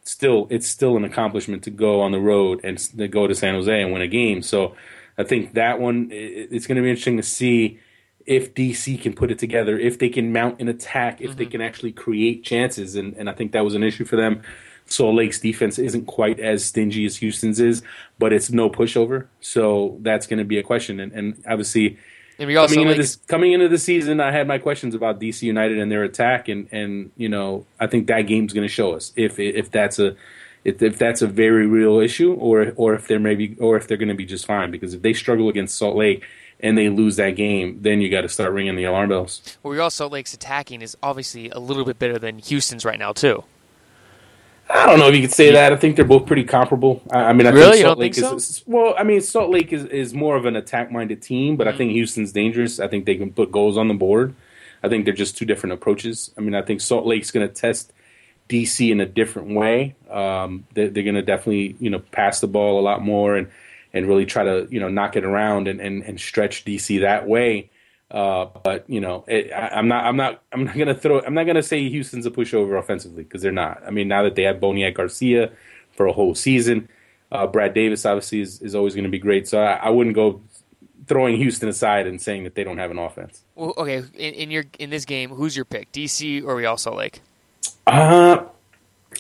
[0.04, 3.54] still it's still an accomplishment to go on the road and to go to San
[3.54, 4.42] Jose and win a game.
[4.42, 4.74] So
[5.18, 7.78] I think that one it's going to be interesting to see
[8.30, 11.38] if DC can put it together, if they can mount an attack, if mm-hmm.
[11.38, 14.42] they can actually create chances, and and I think that was an issue for them.
[14.86, 17.82] Salt Lake's defense isn't quite as stingy as Houston's is,
[18.18, 19.26] but it's no pushover.
[19.40, 21.98] So that's going to be a question, and, and obviously
[22.38, 25.42] and also coming into, this, coming into the season, I had my questions about DC
[25.42, 28.94] United and their attack, and and you know I think that game's going to show
[28.94, 30.14] us if if that's a
[30.62, 33.96] if, if that's a very real issue, or or if they're maybe or if they're
[33.96, 34.70] going to be just fine.
[34.70, 36.24] Because if they struggle against Salt Lake
[36.62, 39.56] and they lose that game, then you got to start ringing the alarm bells.
[39.62, 43.12] Well, Real Salt Lake's attacking is obviously a little bit better than Houston's right now
[43.12, 43.44] too.
[44.72, 45.72] I don't know if you could say that.
[45.72, 47.02] I think they're both pretty comparable.
[47.10, 47.72] I, mean, I really?
[47.72, 48.94] think Salt Lake think is well.
[48.96, 51.74] I mean, Salt Lake is, is more of an attack minded team, but mm-hmm.
[51.74, 52.78] I think Houston's dangerous.
[52.78, 54.34] I think they can put goals on the board.
[54.82, 56.30] I think they're just two different approaches.
[56.38, 57.92] I mean, I think Salt Lake's going to test
[58.48, 59.96] DC in a different way.
[60.08, 63.48] Um, they, are going to definitely you know pass the ball a lot more and
[63.92, 67.26] and really try to you know knock it around and, and, and stretch DC that
[67.26, 67.70] way.
[68.10, 71.34] Uh, but you know, it, I, am not, I'm not, I'm not gonna throw, I'm
[71.34, 73.82] not gonna say Houston's a pushover offensively because they're not.
[73.86, 75.52] I mean, now that they have Boniek Garcia
[75.92, 76.88] for a whole season,
[77.30, 79.46] uh, Brad Davis obviously is, is always going to be great.
[79.46, 80.40] So I, I, wouldn't go
[81.06, 83.42] throwing Houston aside and saying that they don't have an offense.
[83.54, 86.96] Well, okay, in, in your in this game, who's your pick, DC or Real Salt
[86.96, 87.20] Lake?
[87.86, 88.44] Uh,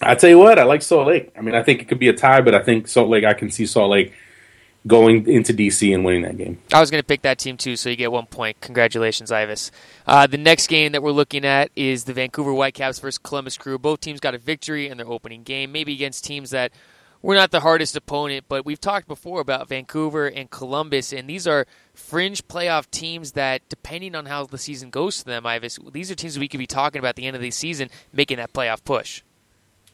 [0.02, 1.32] I tell you what, I like Salt Lake.
[1.36, 3.34] I mean, I think it could be a tie, but I think Salt Lake, I
[3.34, 4.12] can see Salt Lake
[4.86, 6.58] going into DC and winning that game.
[6.72, 8.60] I was going to pick that team too, so you get one point.
[8.60, 9.70] Congratulations, Ives.
[10.06, 13.78] Uh, the next game that we're looking at is the Vancouver Whitecaps versus Columbus Crew.
[13.78, 16.72] Both teams got a victory in their opening game, maybe against teams that
[17.22, 21.46] were not the hardest opponent, but we've talked before about Vancouver and Columbus, and these
[21.46, 26.10] are fringe playoff teams that, depending on how the season goes to them, Ives, these
[26.10, 28.52] are teams we could be talking about at the end of the season making that
[28.52, 29.22] playoff push.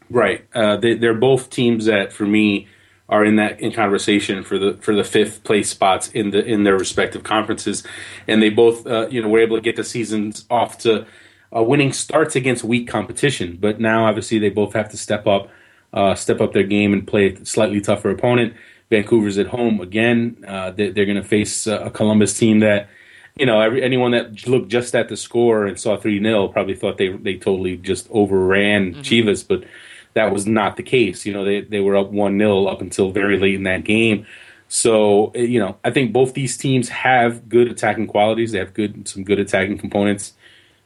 [0.09, 0.47] Right.
[0.55, 2.69] Uh, they, they're both teams that, for me,
[3.09, 6.65] are in that in conversation for the for the fifth place spots in the in
[6.65, 7.85] their respective conferences,
[8.27, 11.07] and they both uh, you know were able to get the seasons off to
[11.55, 13.59] uh, winning starts against weak competition.
[13.61, 15.49] But now obviously they both have to step up,
[15.93, 18.55] uh, step up their game and play a slightly tougher opponent.
[18.91, 20.45] Vancouver's at home again.
[20.47, 22.89] Uh, they, are going to face a Columbus team that
[23.37, 26.75] you know, every, anyone that looked just at the score and saw 3 0 probably
[26.75, 29.01] thought they they totally just overran mm-hmm.
[29.03, 29.65] Chivas, but
[30.17, 31.27] that was not the case.
[31.27, 34.27] You know, they, they were up 1 0 up until very late in that game.
[34.67, 38.53] So, eh, you know, I think both these teams have good attacking qualities.
[38.53, 40.33] They have good some good attacking components.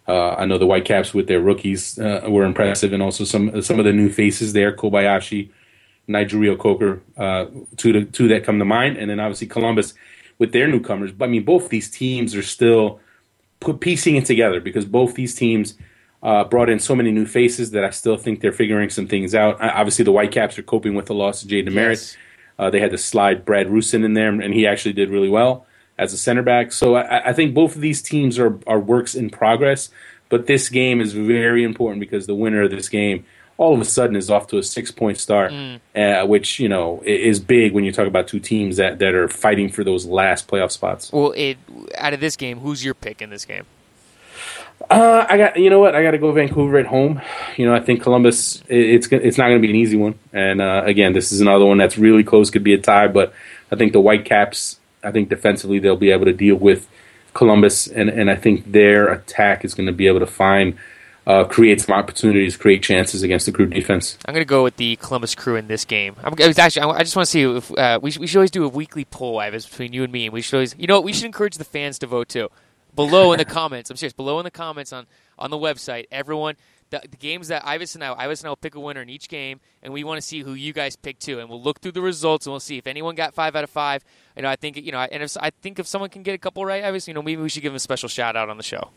[0.09, 3.79] Uh, I know the Whitecaps with their rookies uh, were impressive, and also some some
[3.79, 5.51] of the new faces there, Kobayashi,
[6.09, 9.95] Nigel Reo-Coker, uh, two two that come to mind, and then obviously Columbus
[10.39, 11.13] with their newcomers.
[11.13, 12.99] But I mean, both these teams are still
[13.61, 15.77] put piecing it together because both these teams
[16.23, 19.35] uh, brought in so many new faces that I still think they're figuring some things
[19.35, 19.61] out.
[19.61, 21.91] I, obviously, the Whitecaps are coping with the loss of Jay DeMerit.
[21.91, 22.17] Yes.
[22.59, 25.67] Uh, they had to slide Brad Rusin in there, and he actually did really well
[25.97, 26.73] as a center back.
[26.73, 29.91] So I, I, think both of these teams are, are works in progress.
[30.31, 33.27] But this game is very important because the winner of this game
[33.59, 35.79] all of a sudden is off to a six point start, mm.
[35.95, 39.29] uh, which you know is big when you talk about two teams that, that are
[39.29, 41.13] fighting for those last playoff spots.
[41.13, 41.59] Well, it,
[41.99, 43.67] out of this game, who's your pick in this game?
[44.89, 47.21] Uh, I got you know what I got to go Vancouver at home.
[47.57, 50.19] You know I think Columbus it's it's not going to be an easy one.
[50.33, 53.09] And uh, again, this is another one that's really close, could be a tie.
[53.09, 53.35] But
[53.71, 56.89] I think the Whitecaps, I think defensively they'll be able to deal with
[57.35, 60.79] Columbus, and and I think their attack is going to be able to find.
[61.27, 64.19] Uh, create some opportunities, create chances against the crew defense.
[64.25, 66.17] I'm going to go with the Columbus crew in this game.
[66.25, 68.51] I'm, was actually, I just want to see if uh, we, should, we should always
[68.51, 70.25] do a weekly poll, Ives, between you and me.
[70.25, 72.49] And we should always, you know, what, we should encourage the fans to vote too
[72.95, 73.91] below in the comments.
[73.91, 74.13] I'm serious.
[74.13, 75.07] Below in the comments on
[75.39, 76.57] on the website, everyone.
[76.91, 79.09] The, the games that Ives and I, Ives and I will pick a winner in
[79.09, 81.39] each game, and we want to see who you guys pick too.
[81.39, 83.71] And we'll look through the results, and we'll see if anyone got five out of
[83.71, 84.05] five.
[84.35, 86.39] You know, I think you know, and if I think if someone can get a
[86.39, 88.57] couple right, Ives, you know, maybe we should give them a special shout out on
[88.57, 88.91] the show.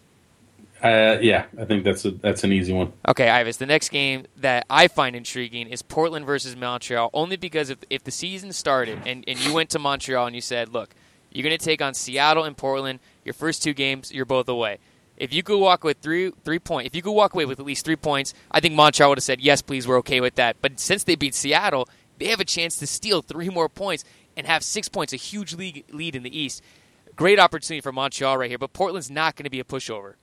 [0.84, 2.92] Uh, yeah, I think that's a that's an easy one.
[3.08, 3.56] Okay, Ives.
[3.56, 8.04] The next game that I find intriguing is Portland versus Montreal, only because if if
[8.04, 10.94] the season started and, and you went to Montreal and you said, look,
[11.32, 13.00] you're going to take on Seattle and Portland.
[13.26, 14.80] Your first two games, you're both away.
[15.18, 17.66] If you could walk with three three point, if you could walk away with at
[17.66, 20.58] least three points, I think Montreal would have said yes, please, we're okay with that.
[20.62, 24.04] But since they beat Seattle, they have a chance to steal three more points
[24.36, 26.64] and have six points, a huge league lead in the East.
[27.16, 30.16] Great opportunity for Montreal right here, but Portland's not going to be a pushover.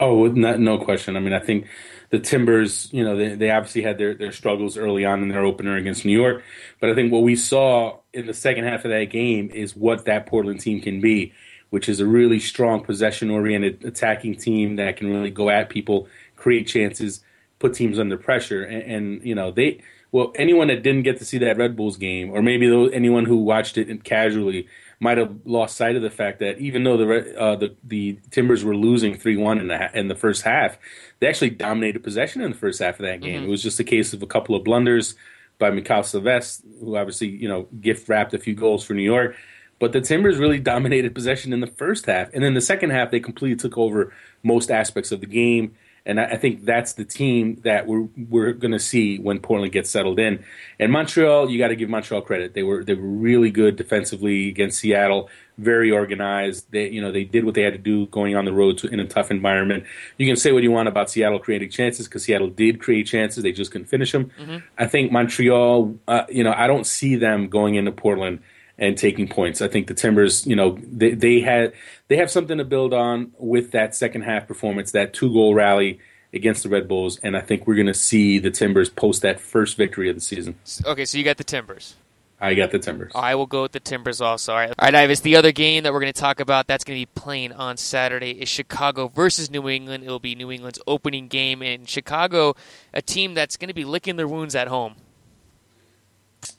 [0.00, 1.16] Oh, not, no question.
[1.16, 1.66] I mean, I think
[2.10, 5.44] the Timbers, you know, they, they obviously had their, their struggles early on in their
[5.44, 6.42] opener against New York.
[6.80, 10.04] But I think what we saw in the second half of that game is what
[10.06, 11.32] that Portland team can be
[11.72, 16.06] which is a really strong possession oriented attacking team that can really go at people,
[16.36, 17.24] create chances,
[17.60, 18.62] put teams under pressure.
[18.62, 21.96] And, and, you know, they, well, anyone that didn't get to see that Red Bulls
[21.96, 24.68] game, or maybe anyone who watched it casually,
[25.00, 28.64] might have lost sight of the fact that even though the uh, the, the Timbers
[28.64, 30.76] were losing three one in the in the first half,
[31.20, 33.40] they actually dominated possession in the first half of that game.
[33.40, 33.46] Mm-hmm.
[33.46, 35.14] It was just a case of a couple of blunders
[35.58, 39.34] by Mikael Silvestre, who obviously you know gift wrapped a few goals for New York,
[39.82, 43.10] but the Timbers really dominated possession in the first half, and then the second half
[43.10, 44.14] they completely took over
[44.44, 45.74] most aspects of the game.
[46.06, 49.90] And I, think that's the team that we're we're going to see when Portland gets
[49.90, 50.44] settled in.
[50.78, 52.54] And Montreal, you got to give Montreal credit.
[52.54, 55.28] They were they were really good defensively against Seattle,
[55.58, 56.70] very organized.
[56.70, 58.86] They you know they did what they had to do going on the road to,
[58.86, 59.82] in a tough environment.
[60.16, 63.42] You can say what you want about Seattle creating chances because Seattle did create chances,
[63.42, 64.30] they just couldn't finish them.
[64.38, 64.58] Mm-hmm.
[64.78, 68.42] I think Montreal, uh, you know, I don't see them going into Portland
[68.78, 69.60] and taking points.
[69.60, 71.72] I think the Timbers, you know, they, they had
[72.08, 76.00] they have something to build on with that second half performance, that two goal rally
[76.34, 79.38] against the Red Bulls, and I think we're going to see the Timbers post that
[79.38, 80.54] first victory of the season.
[80.84, 81.96] Okay, so you got the Timbers.
[82.40, 83.12] I got the Timbers.
[83.14, 84.52] I will go with the Timbers also.
[84.52, 85.20] All right, all right, Ives.
[85.20, 87.76] The other game that we're going to talk about that's going to be playing on
[87.76, 90.02] Saturday is Chicago versus New England.
[90.02, 92.56] It will be New England's opening game in Chicago,
[92.92, 94.96] a team that's going to be licking their wounds at home.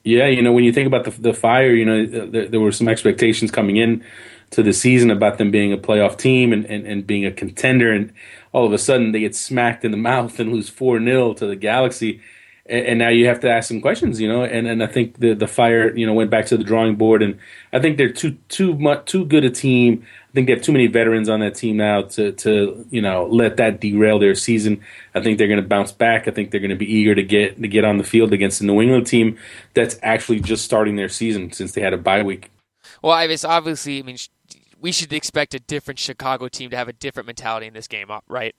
[0.03, 2.71] Yeah, you know, when you think about the the fire, you know, there, there, were
[2.71, 4.03] some expectations coming in
[4.51, 7.91] to the season about them being a playoff team and, and, and being a contender,
[7.91, 8.13] and
[8.53, 11.47] all of a sudden they get smacked in the mouth and lose four 0 to
[11.47, 12.21] the Galaxy,
[12.65, 14.43] and, and, now you have to ask some questions, you know.
[14.43, 17.21] And, and I think the the fire, you know, went back to the drawing board,
[17.21, 17.37] and
[17.73, 20.87] I think they're too too much too good a team think they have too many
[20.87, 24.81] veterans on that team now to to you know let that derail their season.
[25.13, 26.27] I think they're going to bounce back.
[26.27, 28.59] I think they're going to be eager to get to get on the field against
[28.59, 29.37] the New England team
[29.73, 32.51] that's actually just starting their season since they had a bye week.
[33.01, 34.17] Well, Ives, obviously, I mean,
[34.79, 38.09] we should expect a different Chicago team to have a different mentality in this game,
[38.09, 38.55] uh, right?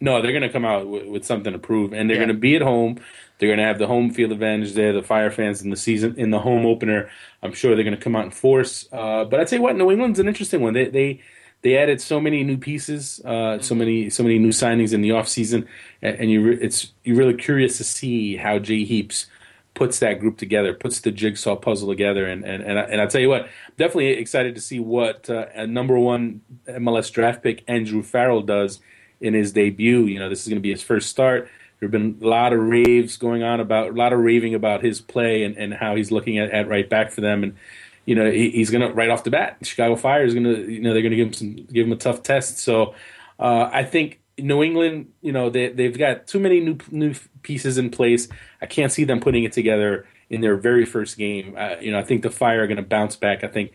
[0.00, 2.24] No, they're going to come out with, with, something to prove, and they're yeah.
[2.24, 2.98] going to be at home.
[3.38, 4.92] They're going to have the home field advantage there.
[4.92, 7.10] The Fire fans in the season in the home opener.
[7.42, 8.88] I'm sure they're going to come out in force.
[8.92, 10.74] Uh, but I'd say what New England's an interesting one.
[10.74, 11.20] They they
[11.62, 13.62] they added so many new pieces, uh, mm-hmm.
[13.62, 15.66] so many so many new signings in the off season,
[16.02, 19.26] and, and you re- it's you're really curious to see how Jay Heaps
[19.74, 23.08] puts that group together, puts the jigsaw puzzle together, and and and, I, and I'll
[23.08, 27.64] tell you what, definitely excited to see what uh, a number one MLS draft pick
[27.68, 28.80] Andrew Farrell does
[29.22, 30.04] in his debut.
[30.04, 31.48] You know, this is going to be his first start.
[31.78, 34.84] There have been a lot of raves going on about a lot of raving about
[34.84, 37.42] his play and, and how he's looking at, at right back for them.
[37.42, 37.56] And
[38.04, 40.70] you know he, he's going to right off the bat, Chicago Fire is going to
[40.70, 42.58] you know they're going to give him some give him a tough test.
[42.58, 42.94] So
[43.38, 47.78] uh, I think New England, you know they they've got too many new new pieces
[47.78, 48.28] in place.
[48.60, 51.56] I can't see them putting it together in their very first game.
[51.58, 53.44] Uh, you know I think the Fire are going to bounce back.
[53.44, 53.72] I think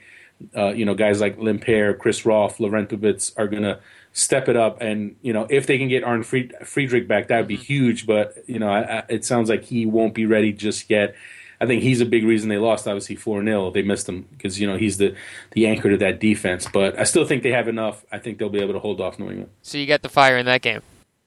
[0.55, 3.79] uh, you know guys like Lindpere, Chris Rolfe, Laurent are going to
[4.18, 4.82] step it up.
[4.82, 7.63] And you know, if they can get Arne Friedrich back, that would be mm-hmm.
[7.63, 8.07] huge.
[8.07, 11.15] But you know, I, I, it sounds like he won't be ready just yet.
[11.59, 12.88] I think he's a big reason they lost.
[12.88, 15.15] Obviously, four 0 They missed him because you know he's the
[15.51, 16.68] the anchor to that defense.
[16.72, 18.05] But I still think they have enough.
[18.11, 19.51] I think they'll be able to hold off New England.
[19.61, 20.82] So you got the fire in that game.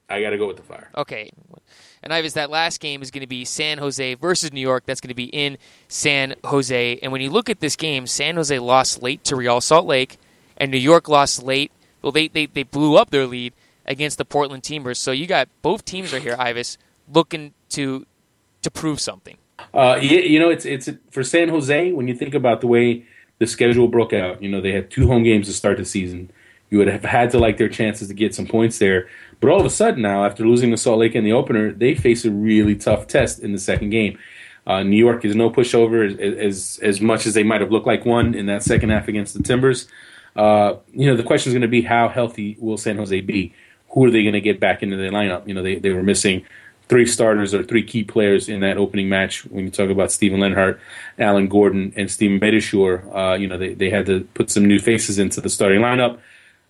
[0.09, 0.89] I got to go with the fire.
[0.97, 1.31] Okay.
[2.03, 4.85] And Ives, that last game is going to be San Jose versus New York.
[4.85, 6.99] That's going to be in San Jose.
[7.01, 10.17] And when you look at this game, San Jose lost late to Real Salt Lake,
[10.57, 11.71] and New York lost late
[12.01, 13.53] Well, they, they, they blew up their lead
[13.85, 14.99] against the Portland Timbers.
[14.99, 16.77] So you got both teams are here, Ives,
[17.11, 18.05] looking to
[18.61, 19.37] to prove something.
[19.73, 21.91] Uh, you, you know, it's it's for San Jose.
[21.91, 23.05] When you think about the way
[23.39, 26.31] the schedule broke out, you know, they had two home games to start the season.
[26.69, 29.09] You would have had to like their chances to get some points there.
[29.39, 31.95] But all of a sudden now, after losing to Salt Lake in the opener, they
[31.95, 34.17] face a really tough test in the second game.
[34.65, 37.87] Uh, New York is no pushover as, as as much as they might have looked
[37.87, 39.87] like one in that second half against the Timbers.
[40.35, 43.53] Uh, you know, the question is going to be how healthy will San Jose be?
[43.89, 45.47] Who are they going to get back into the lineup?
[45.47, 46.45] You know, they, they were missing
[46.87, 49.45] three starters or three key players in that opening match.
[49.45, 50.79] When you talk about Steven Lenhart,
[51.19, 54.79] Alan Gordon, and Steven Beitashour, uh, you know, they, they had to put some new
[54.79, 56.19] faces into the starting lineup.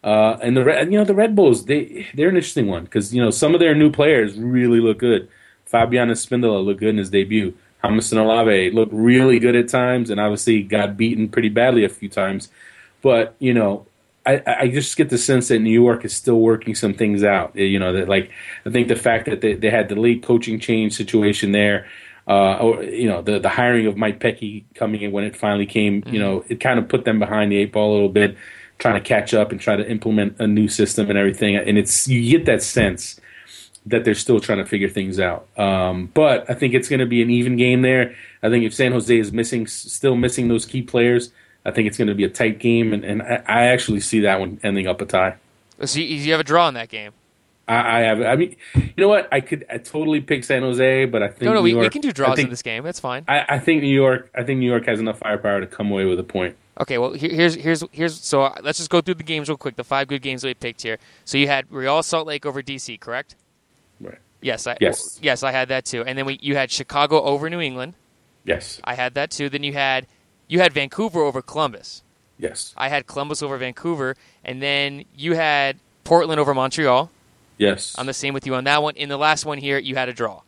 [0.03, 3.21] Uh, and the you know the Red Bulls they they're an interesting one because you
[3.21, 5.29] know some of their new players really look good.
[5.65, 7.53] Fabian Spindola looked good in his debut.
[7.83, 12.09] Jamison Olave looked really good at times, and obviously got beaten pretty badly a few
[12.09, 12.49] times.
[13.01, 13.85] But you know,
[14.25, 17.55] I, I just get the sense that New York is still working some things out.
[17.55, 18.31] You know, that like
[18.65, 21.87] I think the fact that they, they had the late coaching change situation there,
[22.27, 25.65] uh, or you know, the the hiring of Mike Petke coming in when it finally
[25.65, 26.13] came, mm-hmm.
[26.13, 28.37] you know, it kind of put them behind the eight ball a little bit
[28.81, 31.55] trying to catch up and try to implement a new system and everything.
[31.55, 33.19] And it's you get that sense
[33.85, 35.47] that they're still trying to figure things out.
[35.57, 38.15] Um, but I think it's going to be an even game there.
[38.43, 41.31] I think if San Jose is missing, still missing those key players,
[41.65, 44.21] I think it's going to be a tight game, and, and I, I actually see
[44.21, 45.35] that one ending up a tie.
[45.83, 47.11] So you have a draw in that game.
[47.67, 48.21] I, I have.
[48.21, 49.29] I mean, you know what?
[49.31, 52.01] I could I totally pick San Jose, but I think no, no, we, we, can
[52.01, 52.83] do draws think, in this game.
[52.83, 53.23] That's fine.
[53.27, 54.29] I, I think New York.
[54.35, 56.55] I think New York has enough firepower to come away with a point.
[56.79, 59.75] Okay, well here's here's here's so uh, let's just go through the games real quick.
[59.75, 60.97] The five good games that we picked here.
[61.25, 63.35] So you had Real Salt Lake over DC, correct?
[63.99, 64.17] Right.
[64.41, 66.03] Yes, I yes yes I had that too.
[66.03, 67.93] And then we you had Chicago over New England.
[68.43, 68.81] Yes.
[68.83, 69.49] I had that too.
[69.49, 70.07] Then you had
[70.51, 72.03] you had Vancouver over Columbus.
[72.37, 72.73] Yes.
[72.75, 77.09] I had Columbus over Vancouver, and then you had Portland over Montreal.
[77.57, 77.95] Yes.
[77.97, 78.97] I'm the same with you on that one.
[78.97, 80.41] In the last one here, you had a draw.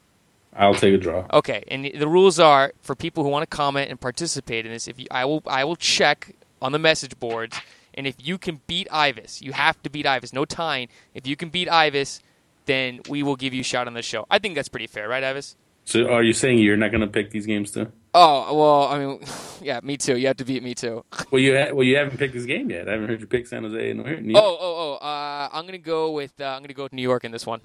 [0.53, 1.25] I'll take a draw.
[1.31, 4.89] Okay, and the rules are for people who want to comment and participate in this.
[4.89, 7.57] If you, I will, I will check on the message boards,
[7.93, 10.33] and if you can beat Ives, you have to beat Ives.
[10.33, 10.89] No tying.
[11.13, 12.19] If you can beat Ives,
[12.65, 14.25] then we will give you a shot on the show.
[14.29, 15.55] I think that's pretty fair, right, Ives?
[15.85, 17.89] So, are you saying you're not going to pick these games too?
[18.13, 19.19] Oh well, I mean,
[19.61, 20.17] yeah, me too.
[20.17, 21.03] You have to beat me too.
[21.31, 22.87] well, you ha- well, you haven't picked this game yet.
[22.87, 24.43] I haven't heard you pick San Jose and New York.
[24.43, 25.05] Oh, oh, oh.
[25.05, 27.61] Uh, I'm gonna go with uh, I'm gonna go with New York in this one.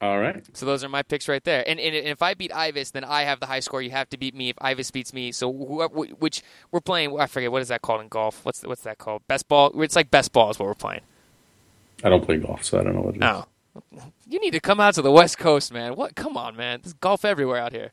[0.00, 0.44] All right.
[0.52, 1.64] So those are my picks right there.
[1.66, 3.80] And, and, and if I beat Ives, then I have the high score.
[3.80, 4.50] You have to beat me.
[4.50, 7.18] If Ives beats me, so whoever, which we're playing.
[7.18, 8.44] I forget what is that called in golf.
[8.44, 9.26] What's what's that called?
[9.28, 9.80] Best ball.
[9.80, 11.00] It's like best ball is what we're playing.
[12.02, 13.20] I don't play golf, so I don't know what it is.
[13.20, 13.46] No.
[14.28, 15.96] You need to come out to the West Coast, man.
[15.96, 16.14] What?
[16.14, 16.80] Come on, man.
[16.82, 17.92] There's golf everywhere out here.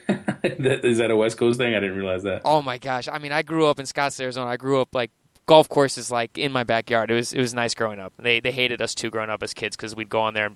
[0.42, 1.74] is that a West Coast thing?
[1.74, 2.42] I didn't realize that.
[2.44, 3.08] Oh my gosh!
[3.08, 4.50] I mean, I grew up in Scottsdale, Arizona.
[4.50, 5.10] I grew up like
[5.46, 7.10] golf courses like in my backyard.
[7.10, 8.12] It was it was nice growing up.
[8.18, 10.50] They they hated us too growing up as kids because we'd go on there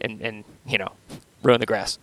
[0.00, 0.92] and and you know
[1.42, 1.98] ruin the grass.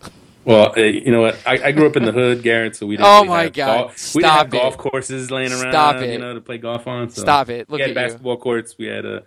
[0.46, 1.38] Well, uh, you know what?
[1.46, 3.06] I, I, grew up in the hood, Garrett, so we didn't.
[3.10, 3.78] Oh really my have god!
[3.78, 3.98] Golf.
[3.98, 4.52] Stop we didn't have it.
[4.52, 5.74] golf courses laying around.
[5.74, 6.14] Stop it.
[6.14, 7.10] You know, to play golf on.
[7.10, 7.70] So Stop it!
[7.70, 8.40] Look we had at basketball you.
[8.40, 8.78] courts.
[8.78, 9.24] We had a,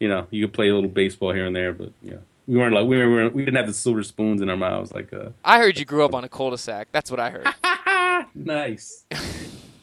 [0.00, 2.74] you know, you could play a little baseball here and there, but know, we weren't
[2.74, 5.12] like we were we didn't have the silver spoons in our mouths like.
[5.12, 6.88] Uh, I heard you grew up on a cul-de-sac.
[6.92, 7.48] That's what I heard.
[8.34, 9.04] nice.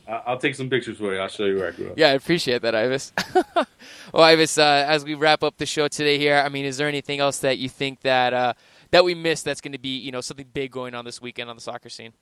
[0.08, 1.20] I'll take some pictures for you.
[1.20, 1.98] I'll show you where I grew up.
[1.98, 3.14] Yeah, I appreciate that, Ives.
[4.14, 6.88] well, Ives, uh, as we wrap up the show today here, I mean, is there
[6.88, 8.54] anything else that you think that uh,
[8.92, 11.50] that we missed that's going to be you know something big going on this weekend
[11.50, 12.14] on the soccer scene?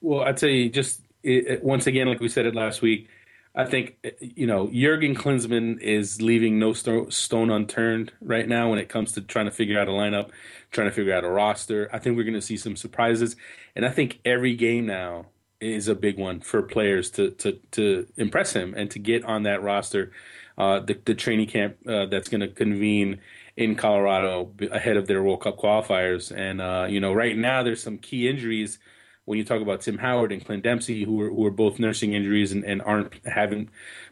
[0.00, 3.08] Well, I'd say just it, once again, like we said it last week,
[3.56, 8.78] I think you know Jurgen Klinsmann is leaving no sto- stone unturned right now when
[8.78, 10.28] it comes to trying to figure out a lineup,
[10.70, 11.88] trying to figure out a roster.
[11.90, 13.34] I think we're going to see some surprises,
[13.74, 15.26] and I think every game now
[15.58, 19.44] is a big one for players to to to impress him and to get on
[19.44, 20.12] that roster.
[20.58, 23.20] Uh, the, the training camp uh, that's going to convene
[23.56, 26.34] in Colorado ahead of their World Cup qualifiers.
[26.34, 28.78] And uh, you know, right now there's some key injuries
[29.26, 32.14] when you talk about Tim Howard and Clint Dempsey, who are, who are both nursing
[32.14, 33.68] injuries and, and aren't haven't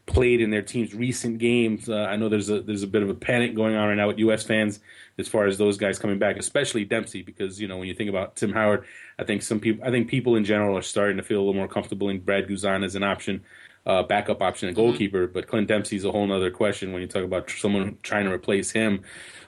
[0.06, 1.88] played in their team's recent games.
[1.88, 4.08] Uh, I know there's a there's a bit of a panic going on right now
[4.08, 4.42] with U.S.
[4.42, 4.80] fans
[5.16, 8.10] as far as those guys coming back, especially Dempsey, because you know when you think
[8.10, 8.84] about Tim Howard,
[9.18, 11.54] I think some people I think people in general are starting to feel a little
[11.54, 13.42] more comfortable in Brad Guzan as an option
[13.86, 14.86] uh, backup option and mm-hmm.
[14.86, 15.26] goalkeeper.
[15.26, 18.70] But Clint Dempsey's a whole other question when you talk about someone trying to replace
[18.70, 19.02] him.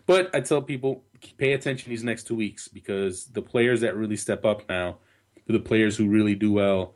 [0.07, 1.03] But I tell people
[1.39, 4.99] pay attention these next two weeks because the players that really step up now,
[5.47, 6.95] the players who really do well,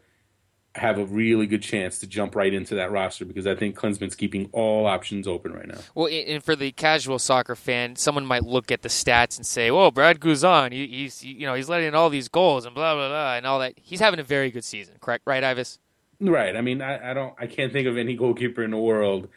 [0.77, 4.15] have a really good chance to jump right into that roster because I think Klinsmann's
[4.15, 5.79] keeping all options open right now.
[5.97, 9.71] Well, and for the casual soccer fan, someone might look at the stats and say,
[9.73, 12.95] "Well, Brad Guzan, he, he's you know he's letting in all these goals and blah
[12.95, 13.75] blah blah and all that.
[13.77, 15.25] He's having a very good season, correct?
[15.27, 15.79] Right, Ives?
[16.21, 16.55] Right.
[16.55, 19.29] I mean, I, I don't, I can't think of any goalkeeper in the world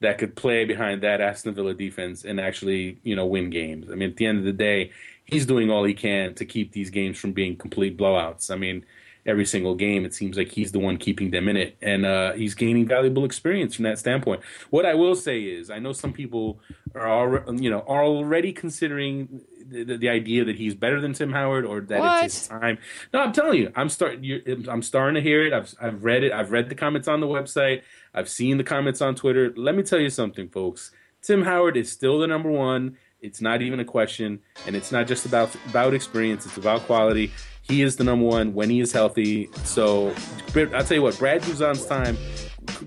[0.00, 3.88] that could play behind that Aston Villa defense and actually, you know, win games.
[3.90, 4.90] I mean, at the end of the day,
[5.32, 8.50] he's doing all he can to keep these games from being complete blowouts.
[8.50, 8.84] I mean,
[9.24, 12.32] every single game, it seems like he's the one keeping them in it, and uh,
[12.32, 14.42] he's gaining valuable experience from that standpoint.
[14.70, 16.60] What I will say is, I know some people
[16.94, 21.32] are already, you know, are already considering the, the, idea that he's better than Tim
[21.32, 22.24] Howard or that what?
[22.24, 22.78] it's his time.
[23.12, 24.68] No, I'm telling you, I'm starting.
[24.68, 25.52] I'm starting to hear it.
[25.52, 26.32] I've I've read it.
[26.32, 27.82] I've read the comments on the website.
[28.14, 29.52] I've seen the comments on Twitter.
[29.56, 30.90] Let me tell you something, folks.
[31.22, 32.98] Tim Howard is still the number one.
[33.22, 36.44] It's not even a question, and it's not just about about experience.
[36.44, 37.32] It's about quality.
[37.62, 39.48] He is the number one when he is healthy.
[39.62, 40.12] So
[40.56, 42.18] I'll tell you what, Brad Guzan's time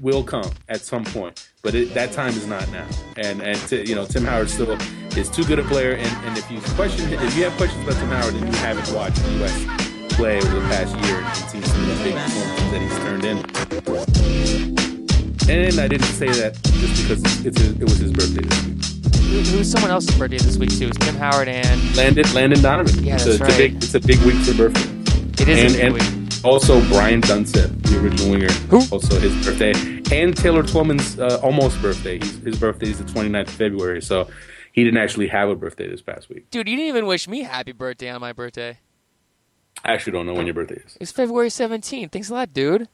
[0.02, 2.86] will come at some point, but it, that time is not now.
[3.16, 4.72] And and you know Tim Howard still
[5.18, 5.94] is too good a player.
[5.94, 8.94] And, and if you question if you have questions about Tim Howard and you haven't
[8.94, 10.16] watched U.S.
[10.16, 13.24] play over the past year and seen some of the big performances that he's turned
[13.24, 13.38] in.
[15.48, 18.75] And I didn't say that just because it's it was his birthday.
[19.26, 20.88] Who, who's someone else's birthday this week too?
[20.88, 23.04] It's Tim Howard and Landon Landon Donovan.
[23.04, 23.52] Yeah, it's that's a, right.
[23.52, 25.42] It's a big it's a big week for birthday.
[25.42, 26.46] It is and, a big and week.
[26.46, 28.52] also Brian Dunseth, the original winger.
[28.70, 28.82] Who?
[28.92, 29.74] Also his birthday.
[30.16, 32.20] And Taylor Twellman's uh, almost birthday.
[32.20, 34.30] He's, his birthday is the 29th of February, so
[34.72, 36.52] he didn't actually have a birthday this past week.
[36.52, 38.78] Dude, you didn't even wish me happy birthday on my birthday.
[39.84, 40.98] I actually don't know when your birthday is.
[41.02, 42.12] It's February 17th.
[42.12, 42.88] Thanks a lot, dude.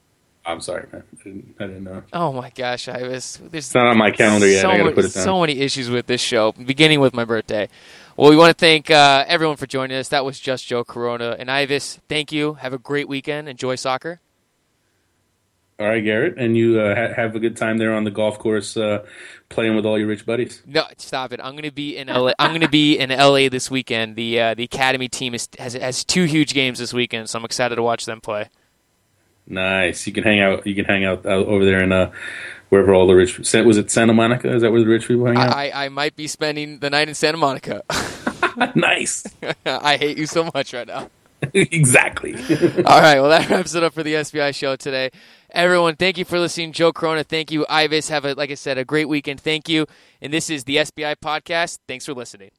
[0.46, 1.04] I'm sorry, man.
[1.20, 2.04] I didn't, I didn't know.
[2.14, 3.38] Oh my gosh, I was.
[3.38, 4.62] There's It's not on my calendar yet.
[4.62, 5.24] so, I gotta many- put it down.
[5.24, 7.70] so many issues with this show, beginning with my birthday.
[8.18, 10.08] Well, we want to thank uh, everyone for joining us.
[10.10, 12.00] That was just Joe Corona and Ives.
[12.10, 12.56] Thank you.
[12.56, 13.50] Have a great weekend.
[13.50, 14.20] Enjoy soccer.
[15.80, 18.38] All right, Garrett, and you uh, ha- have a good time there on the golf
[18.38, 19.04] course, uh,
[19.50, 20.62] playing with all your rich buddies.
[20.68, 21.40] No, stop it.
[21.44, 22.34] I'm going to be in LA.
[22.38, 24.16] I'm going to be in LA this weekend.
[24.16, 27.46] The uh, the academy team is, has has two huge games this weekend, so I'm
[27.46, 28.50] excited to watch them play.
[29.48, 30.08] Nice.
[30.08, 30.66] You can hang out.
[30.66, 32.12] You can hang out, out over there in uh,
[32.70, 33.38] wherever all the rich.
[33.38, 34.54] Was it Santa Monica?
[34.54, 35.56] Is that where the rich people hang out?
[35.56, 37.84] I, I, I might be spending the night in Santa Monica.
[38.76, 39.26] nice.
[39.66, 41.10] I hate you so much right now.
[41.54, 42.36] exactly.
[42.86, 45.10] All right, well, that wraps it up for the SBI show today.
[45.50, 46.72] Everyone, thank you for listening.
[46.72, 47.66] Joe Corona, thank you.
[47.68, 49.42] Ives, have a like I said, a great weekend.
[49.42, 49.88] Thank you.
[50.22, 51.80] And this is the SBI podcast.
[51.88, 52.52] Thanks for listening.